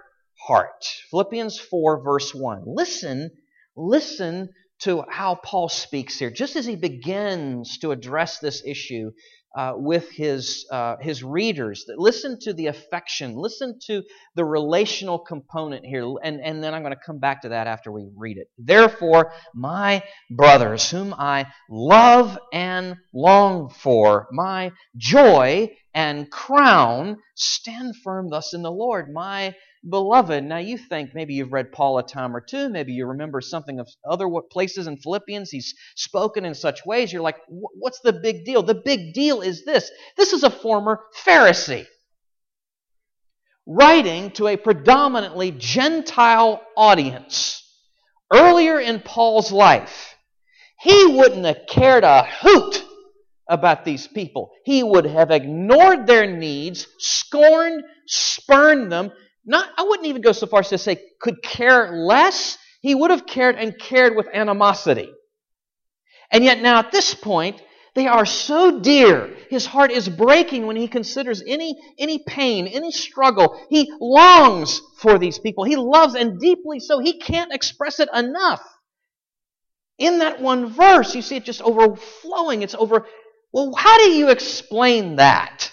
heart. 0.48 0.86
Philippians 1.10 1.60
4, 1.60 2.04
verse 2.04 2.34
1. 2.36 2.64
Listen, 2.66 3.32
listen 3.76 4.50
to 4.84 5.04
how 5.10 5.36
Paul 5.36 5.70
speaks 5.70 6.18
here. 6.18 6.32
Just 6.32 6.56
as 6.56 6.66
he 6.66 6.76
begins 6.76 7.78
to 7.80 7.92
address 7.92 8.40
this 8.40 8.64
issue, 8.66 9.12
uh, 9.56 9.74
with 9.76 10.10
his, 10.10 10.66
uh, 10.72 10.96
his 11.00 11.24
readers. 11.24 11.86
Listen 11.96 12.40
to 12.42 12.54
the 12.54 12.68
affection, 12.68 13.36
listen 13.36 13.78
to 13.86 14.02
the 14.36 14.44
relational 14.44 15.20
component 15.20 15.86
here, 15.86 16.12
and, 16.24 16.42
and 16.42 16.64
then 16.64 16.74
I'm 16.74 16.82
going 16.82 16.94
to 16.94 17.00
come 17.06 17.20
back 17.20 17.44
to 17.44 17.50
that 17.50 17.68
after 17.68 17.92
we 17.92 18.08
read 18.18 18.38
it. 18.38 18.48
Therefore, 18.58 19.32
my 19.54 20.04
brothers, 20.32 20.90
whom 20.90 21.14
I 21.14 21.48
love 21.70 22.38
and 22.52 22.98
long 23.14 23.70
for, 23.70 24.28
my 24.32 24.72
joy 24.98 25.70
and 25.94 26.32
crown, 26.32 27.18
stand 27.36 27.96
firm 28.04 28.32
thus 28.32 28.54
in 28.56 28.64
the 28.64 28.72
Lord, 28.72 29.14
my 29.14 29.54
beloved. 29.88 30.44
Now, 30.44 30.58
you 30.58 30.78
think 30.78 31.14
maybe 31.14 31.34
you've 31.34 31.54
read 31.54 31.72
Paul 31.72 31.98
a 31.98 32.04
time 32.04 32.36
or 32.36 32.42
two, 32.42 32.70
maybe 32.70 32.94
you 32.94 33.06
remember 33.06 33.42
something 33.42 33.80
of 33.80 33.88
other 34.10 34.28
places 34.52 34.88
in 34.88 34.98
Philippians. 34.98 35.50
He's 35.50 35.74
spoken 35.96 36.46
in 36.46 36.56
such 36.56 36.86
ways. 36.86 37.12
You're 37.12 37.22
like, 37.22 37.38
what's 37.48 38.00
the 38.02 38.14
big 38.14 38.46
deal? 38.46 38.64
The 38.64 38.76
big 38.76 39.14
deal 39.14 39.42
is 39.42 39.66
this 39.66 39.92
this 40.18 40.34
is 40.34 40.44
a 40.44 40.50
former 40.50 41.02
Pharisee 41.26 41.86
writing 43.66 44.32
to 44.32 44.48
a 44.48 44.58
predominantly 44.58 45.52
Gentile 45.52 46.62
audience. 46.76 47.60
Earlier 48.34 48.80
in 48.80 49.00
Paul's 49.00 49.52
life, 49.52 50.16
he 50.80 51.06
wouldn't 51.06 51.46
have 51.46 51.68
cared 51.70 52.04
a 52.04 52.24
hoot 52.24 52.84
about 53.48 53.86
these 53.86 54.08
people. 54.08 54.52
He 54.66 54.82
would 54.84 55.06
have 55.06 55.30
ignored 55.32 56.08
their 56.08 56.26
needs, 56.26 56.88
scorned, 56.98 57.84
spurned 58.08 58.92
them, 58.92 59.12
not, 59.46 59.70
I 59.78 59.84
wouldn't 59.84 60.08
even 60.08 60.22
go 60.22 60.32
so 60.32 60.48
far 60.48 60.62
as 60.62 60.70
to 60.70 60.78
say 60.78 61.02
could 61.20 61.42
care 61.44 61.92
less. 61.92 62.58
He 62.82 62.96
would 62.96 63.12
have 63.12 63.26
cared 63.26 63.56
and 63.56 63.78
cared 63.78 64.16
with 64.16 64.28
animosity. 64.34 65.10
And 66.32 66.44
yet 66.44 66.62
now 66.62 66.80
at 66.80 66.92
this 66.92 67.14
point, 67.14 67.62
they 67.96 68.08
are 68.08 68.26
so 68.26 68.80
dear. 68.80 69.36
His 69.50 69.66
heart 69.66 69.92
is 69.92 70.10
breaking 70.10 70.66
when 70.66 70.76
he 70.76 70.88
considers 70.88 71.44
any, 71.46 71.80
any 72.00 72.20
pain, 72.26 72.66
any 72.68 72.92
struggle. 72.92 73.60
He 73.70 73.92
longs 74.00 74.82
for 74.98 75.20
these 75.20 75.38
people. 75.38 75.64
He 75.64 75.76
loves 75.76 76.16
and 76.16 76.40
deeply 76.40 76.80
so. 76.80 77.00
He 77.00 77.20
can't 77.20 77.54
express 77.54 78.00
it 78.00 78.10
enough. 78.14 78.62
In 80.00 80.20
that 80.20 80.42
one 80.42 80.68
verse, 80.68 81.14
you 81.14 81.22
see 81.22 81.36
it 81.36 81.46
just 81.46 81.62
overflowing. 81.62 82.64
It's 82.64 82.74
over. 82.74 83.06
Well, 83.52 83.74
how 83.76 84.00
do 84.00 84.10
you 84.10 84.30
explain 84.30 85.18
that? 85.18 85.72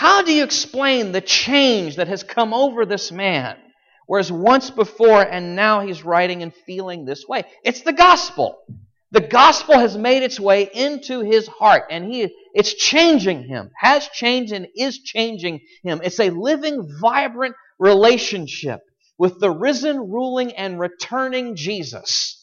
How 0.00 0.22
do 0.22 0.32
you 0.32 0.44
explain 0.44 1.12
the 1.12 1.20
change 1.20 1.96
that 1.96 2.08
has 2.08 2.22
come 2.22 2.54
over 2.54 2.86
this 2.86 3.12
man? 3.12 3.58
Whereas 4.06 4.32
once 4.32 4.70
before 4.70 5.20
and 5.20 5.54
now 5.54 5.80
he's 5.80 6.06
writing 6.06 6.42
and 6.42 6.54
feeling 6.54 7.04
this 7.04 7.28
way. 7.28 7.42
It's 7.66 7.82
the 7.82 7.92
gospel. 7.92 8.62
The 9.10 9.20
gospel 9.20 9.78
has 9.78 9.98
made 9.98 10.22
its 10.22 10.40
way 10.40 10.70
into 10.72 11.20
his 11.20 11.46
heart 11.48 11.82
and 11.90 12.10
he 12.10 12.34
it's 12.54 12.72
changing 12.72 13.42
him, 13.46 13.72
has 13.76 14.08
changed 14.08 14.54
and 14.54 14.68
is 14.74 15.00
changing 15.00 15.60
him. 15.82 16.00
It's 16.02 16.18
a 16.18 16.30
living, 16.30 16.88
vibrant 16.98 17.54
relationship 17.78 18.80
with 19.18 19.38
the 19.38 19.50
risen, 19.50 19.98
ruling, 19.98 20.52
and 20.52 20.80
returning 20.80 21.56
Jesus. 21.56 22.42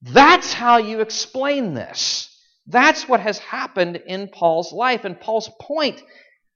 That's 0.00 0.54
how 0.54 0.78
you 0.78 1.02
explain 1.02 1.74
this. 1.74 2.33
That's 2.66 3.08
what 3.08 3.20
has 3.20 3.38
happened 3.38 3.96
in 4.06 4.28
Paul's 4.28 4.72
life. 4.72 5.04
And 5.04 5.20
Paul's 5.20 5.50
point, 5.60 6.02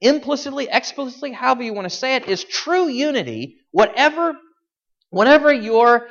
implicitly, 0.01 0.67
explicitly, 0.71 1.31
however 1.31 1.63
you 1.63 1.73
want 1.73 1.89
to 1.89 1.95
say 1.95 2.15
it, 2.15 2.27
is 2.27 2.43
true 2.43 2.87
unity, 2.87 3.57
whatever, 3.71 4.33
whatever 5.11 5.53
your 5.53 6.07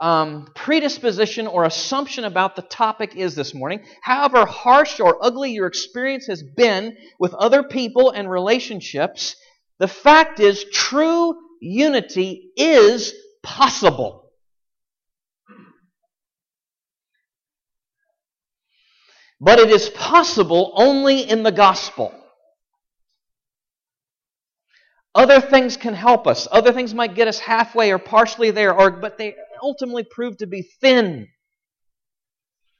um, 0.00 0.48
predisposition 0.54 1.46
or 1.46 1.64
assumption 1.64 2.24
about 2.24 2.56
the 2.56 2.62
topic 2.62 3.16
is 3.16 3.34
this 3.34 3.54
morning, 3.54 3.84
however 4.02 4.44
harsh 4.44 5.00
or 5.00 5.18
ugly 5.24 5.52
your 5.52 5.66
experience 5.66 6.26
has 6.26 6.42
been 6.42 6.96
with 7.18 7.34
other 7.34 7.62
people 7.62 8.10
and 8.10 8.30
relationships, 8.30 9.34
the 9.78 9.88
fact 9.88 10.40
is 10.40 10.64
true 10.72 11.34
unity 11.60 12.52
is 12.56 13.12
possible. 13.42 14.27
But 19.40 19.58
it 19.58 19.70
is 19.70 19.88
possible 19.90 20.72
only 20.74 21.28
in 21.28 21.42
the 21.42 21.52
gospel. 21.52 22.12
Other 25.14 25.40
things 25.40 25.76
can 25.76 25.94
help 25.94 26.26
us. 26.26 26.46
Other 26.50 26.72
things 26.72 26.94
might 26.94 27.14
get 27.14 27.28
us 27.28 27.38
halfway 27.38 27.92
or 27.92 27.98
partially 27.98 28.50
there, 28.50 28.74
or, 28.74 28.90
but 28.90 29.18
they 29.18 29.34
ultimately 29.62 30.04
prove 30.04 30.36
to 30.38 30.46
be 30.46 30.62
thin, 30.80 31.28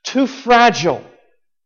too 0.04 0.26
fragile, 0.26 1.04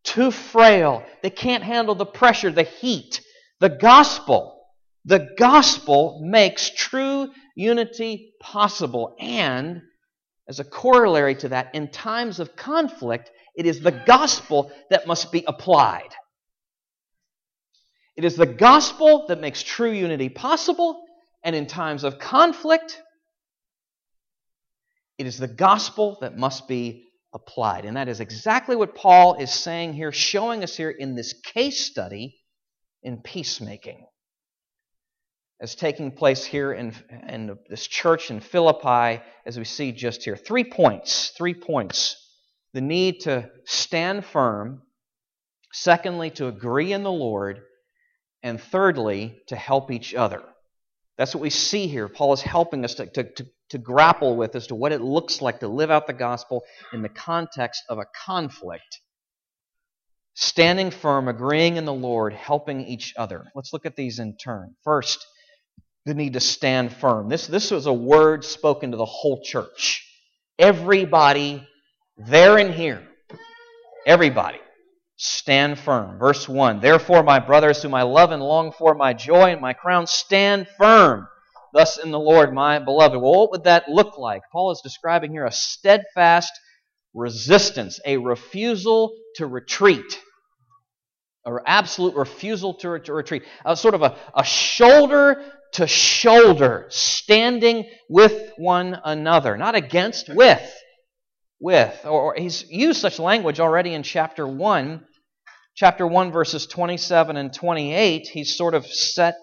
too 0.04 0.30
frail. 0.30 1.04
They 1.22 1.30
can't 1.30 1.62
handle 1.62 1.94
the 1.94 2.06
pressure, 2.06 2.50
the 2.50 2.62
heat. 2.62 3.20
The 3.60 3.68
gospel, 3.68 4.60
the 5.04 5.28
gospel 5.38 6.20
makes 6.24 6.70
true 6.70 7.30
unity 7.54 8.32
possible. 8.40 9.16
And 9.20 9.82
as 10.48 10.58
a 10.58 10.64
corollary 10.64 11.34
to 11.36 11.50
that, 11.50 11.74
in 11.74 11.90
times 11.90 12.40
of 12.40 12.56
conflict, 12.56 13.30
it 13.54 13.66
is 13.66 13.80
the 13.80 13.92
gospel 13.92 14.72
that 14.90 15.06
must 15.06 15.30
be 15.30 15.44
applied. 15.46 16.08
It 18.16 18.24
is 18.24 18.36
the 18.36 18.46
gospel 18.46 19.26
that 19.28 19.40
makes 19.40 19.62
true 19.62 19.90
unity 19.90 20.28
possible, 20.28 21.04
and 21.44 21.56
in 21.56 21.66
times 21.66 22.04
of 22.04 22.18
conflict, 22.18 23.00
it 25.18 25.26
is 25.26 25.38
the 25.38 25.48
gospel 25.48 26.18
that 26.20 26.36
must 26.36 26.68
be 26.68 27.08
applied. 27.34 27.84
And 27.84 27.96
that 27.96 28.08
is 28.08 28.20
exactly 28.20 28.76
what 28.76 28.94
Paul 28.94 29.36
is 29.36 29.50
saying 29.50 29.94
here, 29.94 30.12
showing 30.12 30.62
us 30.62 30.76
here 30.76 30.90
in 30.90 31.14
this 31.14 31.32
case 31.32 31.84
study 31.84 32.38
in 33.02 33.18
peacemaking. 33.22 34.06
As 35.60 35.74
taking 35.74 36.10
place 36.10 36.44
here 36.44 36.72
in, 36.72 36.92
in 37.28 37.56
this 37.68 37.86
church 37.86 38.30
in 38.30 38.40
Philippi, 38.40 39.22
as 39.46 39.56
we 39.56 39.64
see 39.64 39.92
just 39.92 40.24
here. 40.24 40.36
Three 40.36 40.64
points. 40.64 41.32
Three 41.36 41.54
points 41.54 42.21
the 42.72 42.80
need 42.80 43.20
to 43.20 43.50
stand 43.64 44.24
firm, 44.24 44.82
secondly, 45.72 46.30
to 46.30 46.48
agree 46.48 46.92
in 46.92 47.02
the 47.02 47.12
Lord, 47.12 47.60
and 48.42 48.60
thirdly, 48.60 49.40
to 49.48 49.56
help 49.56 49.90
each 49.90 50.14
other. 50.14 50.42
That's 51.18 51.34
what 51.34 51.42
we 51.42 51.50
see 51.50 51.86
here. 51.86 52.08
Paul 52.08 52.32
is 52.32 52.40
helping 52.40 52.84
us 52.84 52.94
to, 52.94 53.06
to, 53.06 53.24
to, 53.24 53.46
to, 53.70 53.78
grapple 53.78 54.34
with 54.34 54.56
as 54.56 54.68
to 54.68 54.74
what 54.74 54.92
it 54.92 55.02
looks 55.02 55.42
like 55.42 55.60
to 55.60 55.68
live 55.68 55.90
out 55.90 56.06
the 56.06 56.12
gospel 56.14 56.64
in 56.92 57.02
the 57.02 57.08
context 57.08 57.82
of 57.88 57.98
a 57.98 58.06
conflict. 58.24 59.00
Standing 60.34 60.90
firm, 60.90 61.28
agreeing 61.28 61.76
in 61.76 61.84
the 61.84 61.92
Lord, 61.92 62.32
helping 62.32 62.80
each 62.86 63.12
other. 63.18 63.44
Let's 63.54 63.74
look 63.74 63.84
at 63.84 63.96
these 63.96 64.18
in 64.18 64.36
turn. 64.36 64.74
First, 64.82 65.26
the 66.06 66.14
need 66.14 66.32
to 66.32 66.40
stand 66.40 66.92
firm. 66.94 67.28
This, 67.28 67.46
this 67.46 67.70
was 67.70 67.84
a 67.84 67.92
word 67.92 68.44
spoken 68.44 68.92
to 68.92 68.96
the 68.96 69.04
whole 69.04 69.42
church. 69.42 70.08
Everybody 70.58 71.68
there 72.16 72.58
and 72.58 72.72
here. 72.72 73.02
Everybody. 74.06 74.58
Stand 75.16 75.78
firm. 75.78 76.18
Verse 76.18 76.48
1 76.48 76.80
Therefore, 76.80 77.22
my 77.22 77.38
brothers, 77.38 77.82
whom 77.82 77.94
I 77.94 78.02
love 78.02 78.32
and 78.32 78.42
long 78.42 78.72
for, 78.72 78.94
my 78.94 79.12
joy 79.12 79.52
and 79.52 79.60
my 79.60 79.72
crown, 79.72 80.06
stand 80.06 80.66
firm. 80.78 81.28
Thus 81.72 81.96
in 81.96 82.10
the 82.10 82.18
Lord, 82.18 82.52
my 82.52 82.78
beloved. 82.80 83.20
Well, 83.20 83.40
what 83.40 83.50
would 83.52 83.64
that 83.64 83.88
look 83.88 84.18
like? 84.18 84.42
Paul 84.50 84.72
is 84.72 84.80
describing 84.82 85.30
here 85.30 85.44
a 85.44 85.52
steadfast 85.52 86.52
resistance, 87.14 88.00
a 88.04 88.16
refusal 88.16 89.14
to 89.36 89.46
retreat. 89.46 90.18
or 91.44 91.62
absolute 91.66 92.14
refusal 92.14 92.74
to, 92.74 92.98
to 93.00 93.12
retreat, 93.12 93.42
a 93.64 93.76
sort 93.76 93.94
of 93.94 94.02
a 94.02 94.44
shoulder 94.44 95.44
to 95.72 95.86
shoulder, 95.86 96.86
standing 96.90 97.88
with 98.08 98.52
one 98.58 99.00
another, 99.04 99.56
not 99.56 99.74
against, 99.74 100.28
with. 100.28 100.82
With. 101.62 102.00
Or, 102.04 102.20
or 102.20 102.34
he's 102.36 102.68
used 102.68 103.00
such 103.00 103.20
language 103.20 103.60
already 103.60 103.94
in 103.94 104.02
chapter 104.02 104.46
1. 104.46 105.06
Chapter 105.76 106.06
1, 106.06 106.32
verses 106.32 106.66
27 106.66 107.36
and 107.36 107.54
28, 107.54 108.26
he's 108.26 108.56
sort 108.56 108.74
of 108.74 108.84
set 108.84 109.36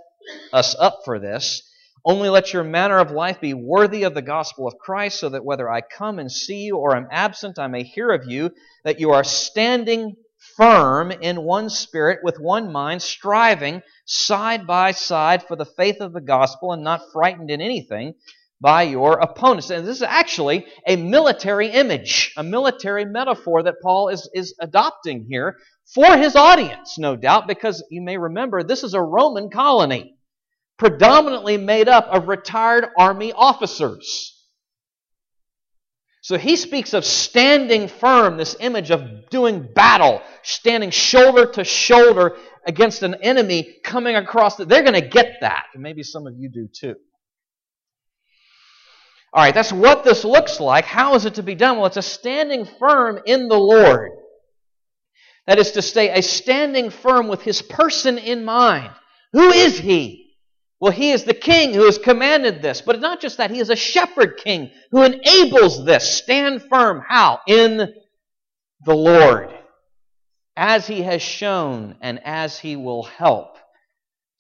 us 0.51 0.75
up 0.77 0.99
for 1.05 1.17
this. 1.17 1.63
Only 2.05 2.29
let 2.29 2.51
your 2.51 2.65
manner 2.65 2.99
of 2.99 3.11
life 3.11 3.39
be 3.39 3.53
worthy 3.53 4.03
of 4.03 4.13
the 4.13 4.21
gospel 4.21 4.67
of 4.67 4.77
Christ, 4.77 5.19
so 5.19 5.29
that 5.29 5.45
whether 5.45 5.71
I 5.71 5.81
come 5.81 6.19
and 6.19 6.29
see 6.29 6.63
you 6.65 6.77
or 6.77 6.95
am 6.95 7.07
absent, 7.09 7.57
I 7.57 7.67
may 7.67 7.83
hear 7.83 8.11
of 8.11 8.25
you 8.27 8.51
that 8.83 8.99
you 8.99 9.11
are 9.11 9.23
standing 9.23 10.15
firm 10.57 11.11
in 11.11 11.43
one 11.43 11.69
spirit, 11.69 12.19
with 12.21 12.37
one 12.37 12.71
mind, 12.71 13.01
striving 13.01 13.81
side 14.05 14.67
by 14.67 14.91
side 14.91 15.43
for 15.43 15.55
the 15.55 15.65
faith 15.65 16.01
of 16.01 16.13
the 16.13 16.21
gospel, 16.21 16.73
and 16.73 16.83
not 16.83 17.11
frightened 17.13 17.49
in 17.49 17.61
anything 17.61 18.13
by 18.61 18.83
your 18.83 19.19
opponents. 19.19 19.69
And 19.69 19.87
this 19.87 19.97
is 19.97 20.03
actually 20.03 20.65
a 20.85 20.95
military 20.95 21.67
image, 21.67 22.33
a 22.37 22.43
military 22.43 23.05
metaphor 23.05 23.63
that 23.63 23.81
Paul 23.81 24.09
is, 24.09 24.29
is 24.33 24.55
adopting 24.59 25.25
here 25.29 25.57
for 25.93 26.17
his 26.17 26.35
audience, 26.35 26.97
no 26.97 27.15
doubt, 27.15 27.47
because 27.47 27.83
you 27.89 28.01
may 28.01 28.17
remember 28.17 28.61
this 28.61 28.83
is 28.83 28.93
a 28.93 29.01
Roman 29.01 29.49
colony, 29.49 30.15
predominantly 30.77 31.57
made 31.57 31.87
up 31.87 32.05
of 32.07 32.27
retired 32.27 32.87
army 32.97 33.33
officers. 33.33 34.35
So 36.21 36.37
he 36.37 36.57
speaks 36.57 36.93
of 36.93 37.05
standing 37.05 37.87
firm, 37.87 38.37
this 38.37 38.55
image 38.59 38.91
of 38.91 39.29
doing 39.29 39.67
battle, 39.73 40.21
standing 40.43 40.91
shoulder 40.91 41.45
to 41.53 41.63
shoulder 41.63 42.35
against 42.67 43.01
an 43.03 43.15
enemy 43.15 43.77
coming 43.83 44.15
across. 44.15 44.57
The, 44.57 44.65
they're 44.65 44.83
going 44.83 45.01
to 45.01 45.07
get 45.07 45.37
that. 45.41 45.63
And 45.73 45.81
maybe 45.81 46.03
some 46.03 46.27
of 46.27 46.35
you 46.37 46.49
do 46.49 46.67
too. 46.71 46.95
All 49.31 49.43
right, 49.43 49.53
that's 49.53 49.71
what 49.71 50.03
this 50.03 50.23
looks 50.23 50.59
like. 50.59 50.85
How 50.85 51.15
is 51.15 51.25
it 51.25 51.35
to 51.35 51.43
be 51.43 51.55
done? 51.55 51.77
Well, 51.77 51.85
it's 51.85 51.97
a 51.97 52.01
standing 52.01 52.65
firm 52.65 53.19
in 53.25 53.47
the 53.47 53.59
Lord. 53.59 54.11
That 55.45 55.59
is 55.59 55.71
to 55.73 55.81
say, 55.81 56.09
a 56.09 56.21
standing 56.21 56.89
firm 56.89 57.27
with 57.27 57.41
his 57.41 57.61
person 57.61 58.17
in 58.17 58.43
mind. 58.43 58.91
Who 59.33 59.49
is 59.49 59.77
he? 59.77 60.35
Well, 60.79 60.91
he 60.91 61.11
is 61.11 61.25
the 61.25 61.33
king 61.33 61.73
who 61.73 61.85
has 61.85 61.97
commanded 61.97 62.61
this. 62.61 62.81
But 62.81 63.01
not 63.01 63.19
just 63.19 63.37
that, 63.37 63.51
he 63.51 63.59
is 63.59 63.69
a 63.69 63.75
shepherd 63.75 64.37
king 64.37 64.71
who 64.91 65.03
enables 65.03 65.85
this. 65.85 66.17
Stand 66.17 66.63
firm. 66.63 67.03
How? 67.07 67.41
In 67.47 67.93
the 68.85 68.95
Lord. 68.95 69.53
As 70.55 70.87
he 70.87 71.03
has 71.03 71.21
shown 71.21 71.95
and 72.01 72.19
as 72.23 72.57
he 72.57 72.75
will 72.75 73.03
help. 73.03 73.57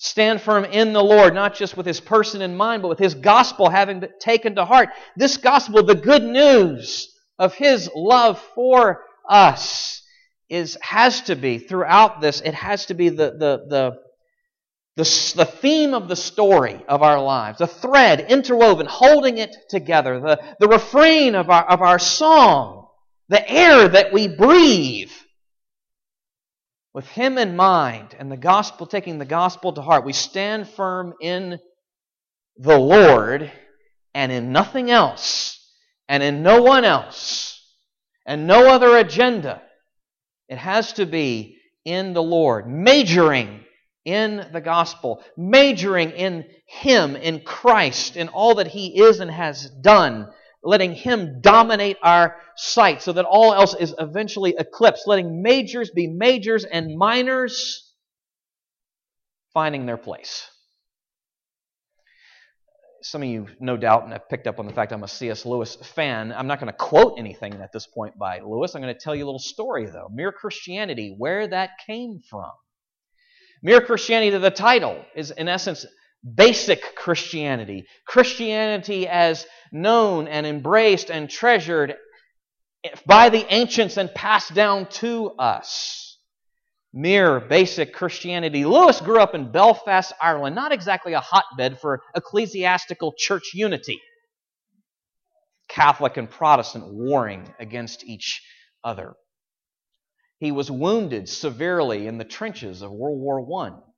Stand 0.01 0.41
firm 0.41 0.63
in 0.63 0.93
the 0.93 1.03
Lord, 1.03 1.33
not 1.33 1.55
just 1.55 1.75
with 1.75 1.85
his 1.85 1.99
person 1.99 2.41
in 2.41 2.55
mind, 2.55 2.81
but 2.81 2.87
with 2.87 2.99
his 2.99 3.15
gospel 3.15 3.69
having 3.69 3.99
been 3.99 4.13
taken 4.19 4.55
to 4.55 4.63
heart. 4.63 4.89
This 5.17 5.35
gospel, 5.35 5.83
the 5.83 5.93
good 5.93 6.23
news 6.23 7.13
of 7.37 7.53
his 7.53 7.89
love 7.93 8.39
for 8.55 9.03
us, 9.27 10.01
is 10.47 10.77
has 10.81 11.21
to 11.23 11.35
be 11.35 11.59
throughout 11.59 12.21
this, 12.21 12.39
it 12.39 12.53
has 12.53 12.85
to 12.87 12.93
be 12.93 13.09
the, 13.09 13.31
the, 13.31 13.65
the 13.67 13.99
the, 14.95 15.33
the 15.37 15.45
theme 15.45 15.93
of 15.93 16.09
the 16.09 16.15
story 16.15 16.83
of 16.89 17.03
our 17.03 17.21
lives, 17.21 17.59
the 17.59 17.67
thread 17.67 18.19
interwoven, 18.29 18.85
holding 18.85 19.37
it 19.37 19.55
together, 19.69 20.19
the, 20.19 20.55
the 20.59 20.67
refrain 20.67 21.35
of 21.35 21.49
our, 21.49 21.63
of 21.63 21.81
our 21.81 21.99
song, 21.99 22.87
the 23.29 23.49
air 23.49 23.87
that 23.87 24.11
we 24.11 24.27
breathe. 24.27 25.11
With 26.93 27.07
Him 27.07 27.37
in 27.37 27.55
mind 27.55 28.15
and 28.17 28.31
the 28.31 28.37
gospel, 28.37 28.87
taking 28.87 29.19
the 29.19 29.25
gospel 29.25 29.73
to 29.73 29.81
heart, 29.81 30.05
we 30.05 30.13
stand 30.13 30.67
firm 30.69 31.13
in 31.21 31.59
the 32.57 32.77
Lord 32.77 33.51
and 34.13 34.31
in 34.31 34.51
nothing 34.51 34.89
else, 34.89 35.57
and 36.07 36.23
in 36.23 36.41
no 36.41 36.63
one 36.63 36.83
else, 36.83 37.63
and 38.25 38.47
no 38.47 38.69
other 38.69 38.97
agenda. 38.97 39.61
It 40.47 40.57
has 40.57 40.93
to 40.93 41.05
be 41.05 41.57
in 41.85 42.13
the 42.13 42.23
Lord, 42.23 42.67
majoring 42.67 43.63
in 44.03 44.47
the 44.51 44.61
gospel, 44.61 45.23
majoring 45.37 46.11
in 46.11 46.45
Him, 46.65 47.15
in 47.15 47.41
Christ, 47.41 48.17
in 48.17 48.29
all 48.29 48.55
that 48.55 48.67
He 48.67 48.99
is 48.99 49.19
and 49.19 49.29
has 49.29 49.69
done, 49.69 50.31
letting 50.63 50.93
Him 50.93 51.41
dominate 51.41 51.97
our 52.01 52.37
sight 52.55 53.01
so 53.01 53.13
that 53.13 53.25
all 53.25 53.53
else 53.53 53.75
is 53.75 53.93
eventually 53.97 54.55
eclipsed, 54.57 55.07
letting 55.07 55.41
majors 55.41 55.89
be 55.91 56.07
majors 56.07 56.65
and 56.65 56.97
minors 56.97 57.93
finding 59.53 59.85
their 59.85 59.97
place. 59.97 60.47
Some 63.01 63.23
of 63.23 63.29
you, 63.29 63.47
no 63.61 63.77
doubt, 63.77 64.03
and 64.03 64.11
have 64.11 64.27
picked 64.27 64.45
up 64.45 64.59
on 64.59 64.65
the 64.65 64.73
fact 64.73 64.91
I'm 64.91 65.03
a 65.03 65.07
C.S. 65.07 65.45
Lewis 65.45 65.77
fan. 65.95 66.33
I'm 66.33 66.47
not 66.47 66.59
going 66.59 66.71
to 66.71 66.77
quote 66.77 67.17
anything 67.17 67.53
at 67.53 67.71
this 67.71 67.87
point 67.87 68.17
by 68.17 68.41
Lewis. 68.41 68.75
I'm 68.75 68.81
going 68.81 68.93
to 68.93 68.99
tell 68.99 69.15
you 69.15 69.23
a 69.23 69.27
little 69.27 69.39
story, 69.39 69.85
though. 69.85 70.09
Mere 70.13 70.33
Christianity, 70.33 71.15
where 71.17 71.47
that 71.47 71.71
came 71.87 72.19
from. 72.29 72.51
Mere 73.63 73.79
Christianity, 73.79 74.37
the 74.37 74.51
title, 74.51 75.03
is 75.15 75.31
in 75.31 75.47
essence 75.47 75.85
basic 76.23 76.95
Christianity. 76.95 77.85
Christianity 78.07 79.07
as 79.07 79.45
known 79.71 80.27
and 80.27 80.45
embraced 80.45 81.09
and 81.09 81.29
treasured 81.29 81.95
by 83.05 83.29
the 83.29 83.45
ancients 83.53 83.97
and 83.97 84.13
passed 84.13 84.53
down 84.53 84.87
to 84.87 85.31
us. 85.31 86.17
Mere 86.91 87.39
basic 87.39 87.93
Christianity. 87.93 88.65
Lewis 88.65 88.99
grew 88.99 89.19
up 89.19 89.35
in 89.35 89.51
Belfast, 89.51 90.11
Ireland, 90.21 90.55
not 90.55 90.71
exactly 90.71 91.13
a 91.13 91.19
hotbed 91.19 91.79
for 91.79 92.01
ecclesiastical 92.15 93.13
church 93.15 93.51
unity. 93.53 93.99
Catholic 95.67 96.17
and 96.17 96.29
Protestant 96.29 96.85
warring 96.91 97.53
against 97.59 98.03
each 98.03 98.41
other. 98.83 99.13
He 100.39 100.51
was 100.51 100.71
wounded 100.71 101.29
severely 101.29 102.07
in 102.07 102.17
the 102.17 102.25
trenches 102.25 102.81
of 102.81 102.91
World 102.91 103.19
War 103.19 103.65
I. 103.65 103.88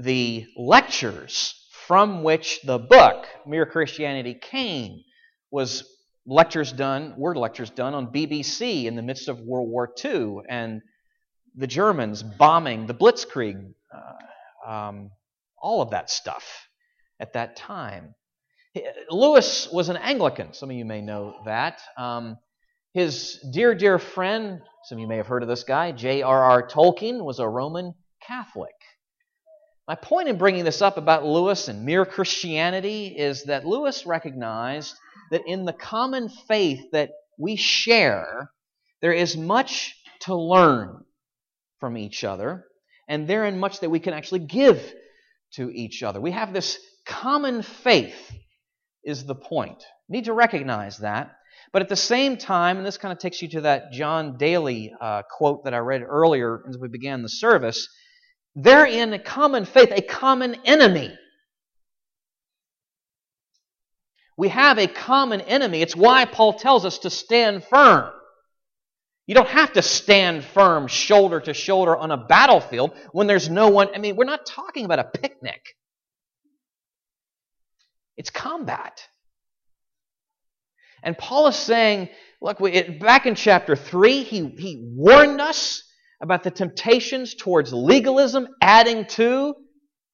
The 0.00 0.46
lectures 0.56 1.54
from 1.86 2.22
which 2.22 2.62
the 2.62 2.78
book, 2.78 3.26
Mere 3.46 3.66
Christianity, 3.66 4.32
came 4.32 5.02
was 5.50 5.84
lectures 6.24 6.72
done, 6.72 7.14
word 7.18 7.36
lectures 7.36 7.68
done 7.68 7.92
on 7.92 8.10
BBC 8.10 8.86
in 8.86 8.96
the 8.96 9.02
midst 9.02 9.28
of 9.28 9.40
World 9.40 9.68
War 9.68 9.92
II 10.02 10.38
and 10.48 10.80
the 11.54 11.66
Germans 11.66 12.22
bombing 12.22 12.86
the 12.86 12.94
Blitzkrieg, 12.94 13.74
uh, 13.94 14.70
um, 14.70 15.10
all 15.58 15.82
of 15.82 15.90
that 15.90 16.08
stuff 16.08 16.66
at 17.18 17.34
that 17.34 17.56
time. 17.56 18.14
Lewis 19.10 19.68
was 19.70 19.90
an 19.90 19.98
Anglican. 19.98 20.54
Some 20.54 20.70
of 20.70 20.76
you 20.76 20.86
may 20.86 21.02
know 21.02 21.34
that. 21.44 21.78
Um, 21.98 22.38
his 22.94 23.38
dear, 23.52 23.74
dear 23.74 23.98
friend, 23.98 24.62
some 24.84 24.96
of 24.96 25.02
you 25.02 25.08
may 25.08 25.18
have 25.18 25.26
heard 25.26 25.42
of 25.42 25.48
this 25.48 25.64
guy, 25.64 25.92
J.R.R. 25.92 26.68
Tolkien, 26.68 27.22
was 27.22 27.38
a 27.38 27.46
Roman 27.46 27.92
Catholic. 28.26 28.72
My 29.90 29.96
point 29.96 30.28
in 30.28 30.38
bringing 30.38 30.62
this 30.62 30.82
up 30.82 30.98
about 30.98 31.26
Lewis 31.26 31.66
and 31.66 31.84
mere 31.84 32.06
Christianity 32.06 33.06
is 33.08 33.42
that 33.46 33.66
Lewis 33.66 34.06
recognized 34.06 34.94
that 35.32 35.42
in 35.48 35.64
the 35.64 35.72
common 35.72 36.28
faith 36.28 36.92
that 36.92 37.10
we 37.36 37.56
share, 37.56 38.52
there 39.02 39.12
is 39.12 39.36
much 39.36 39.96
to 40.20 40.36
learn 40.36 41.04
from 41.80 41.96
each 41.96 42.22
other, 42.22 42.66
and 43.08 43.26
therein 43.26 43.58
much 43.58 43.80
that 43.80 43.90
we 43.90 43.98
can 43.98 44.14
actually 44.14 44.46
give 44.46 44.80
to 45.54 45.68
each 45.72 46.04
other. 46.04 46.20
We 46.20 46.30
have 46.30 46.52
this 46.52 46.78
common 47.04 47.62
faith, 47.62 48.30
is 49.02 49.24
the 49.24 49.34
point. 49.34 49.82
Need 50.08 50.26
to 50.26 50.32
recognize 50.32 50.98
that. 50.98 51.32
But 51.72 51.82
at 51.82 51.88
the 51.88 51.96
same 51.96 52.36
time, 52.36 52.76
and 52.76 52.86
this 52.86 52.96
kind 52.96 53.10
of 53.10 53.18
takes 53.18 53.42
you 53.42 53.48
to 53.48 53.62
that 53.62 53.90
John 53.90 54.36
Daly 54.36 54.92
uh, 55.00 55.22
quote 55.36 55.64
that 55.64 55.74
I 55.74 55.78
read 55.78 56.02
earlier 56.02 56.62
as 56.68 56.78
we 56.78 56.86
began 56.86 57.22
the 57.22 57.28
service, 57.28 57.88
they're 58.54 58.86
in 58.86 59.12
a 59.12 59.18
common 59.18 59.64
faith, 59.64 59.92
a 59.92 60.02
common 60.02 60.56
enemy. 60.64 61.16
We 64.36 64.48
have 64.48 64.78
a 64.78 64.86
common 64.86 65.42
enemy. 65.42 65.82
It's 65.82 65.94
why 65.94 66.24
Paul 66.24 66.54
tells 66.54 66.84
us 66.84 67.00
to 67.00 67.10
stand 67.10 67.64
firm. 67.64 68.10
You 69.26 69.34
don't 69.34 69.48
have 69.48 69.74
to 69.74 69.82
stand 69.82 70.44
firm 70.44 70.88
shoulder 70.88 71.40
to 71.40 71.54
shoulder 71.54 71.96
on 71.96 72.10
a 72.10 72.16
battlefield 72.16 72.92
when 73.12 73.26
there's 73.26 73.48
no 73.48 73.68
one. 73.68 73.88
I 73.94 73.98
mean, 73.98 74.16
we're 74.16 74.24
not 74.24 74.46
talking 74.46 74.84
about 74.84 74.98
a 74.98 75.04
picnic, 75.04 75.76
it's 78.16 78.30
combat. 78.30 79.06
And 81.02 81.16
Paul 81.16 81.46
is 81.46 81.56
saying, 81.56 82.08
look, 82.42 82.58
back 82.98 83.26
in 83.26 83.34
chapter 83.34 83.76
3, 83.76 84.22
he, 84.22 84.48
he 84.48 84.92
warned 84.94 85.40
us 85.40 85.82
about 86.20 86.42
the 86.42 86.50
temptations 86.50 87.34
towards 87.34 87.72
legalism 87.72 88.48
adding 88.60 89.06
to 89.06 89.54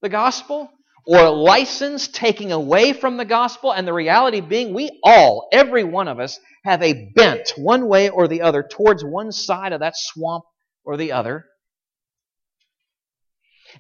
the 0.03 0.09
gospel 0.09 0.71
or 1.07 1.31
license 1.31 2.09
taking 2.09 2.51
away 2.51 2.93
from 2.93 3.17
the 3.17 3.25
gospel, 3.25 3.73
and 3.73 3.87
the 3.87 3.93
reality 3.93 4.41
being 4.41 4.75
we 4.75 4.99
all, 5.05 5.49
every 5.53 5.85
one 5.85 6.09
of 6.09 6.19
us, 6.19 6.41
have 6.65 6.83
a 6.83 7.13
bent 7.15 7.53
one 7.57 7.87
way 7.87 8.09
or 8.09 8.27
the 8.27 8.43
other 8.43 8.65
towards 8.69 9.05
one 9.05 9.31
side 9.31 9.73
of 9.73 9.81
that 9.81 9.95
swamp 9.97 10.43
or 10.85 10.97
the 10.97 11.13
other. 11.13 11.45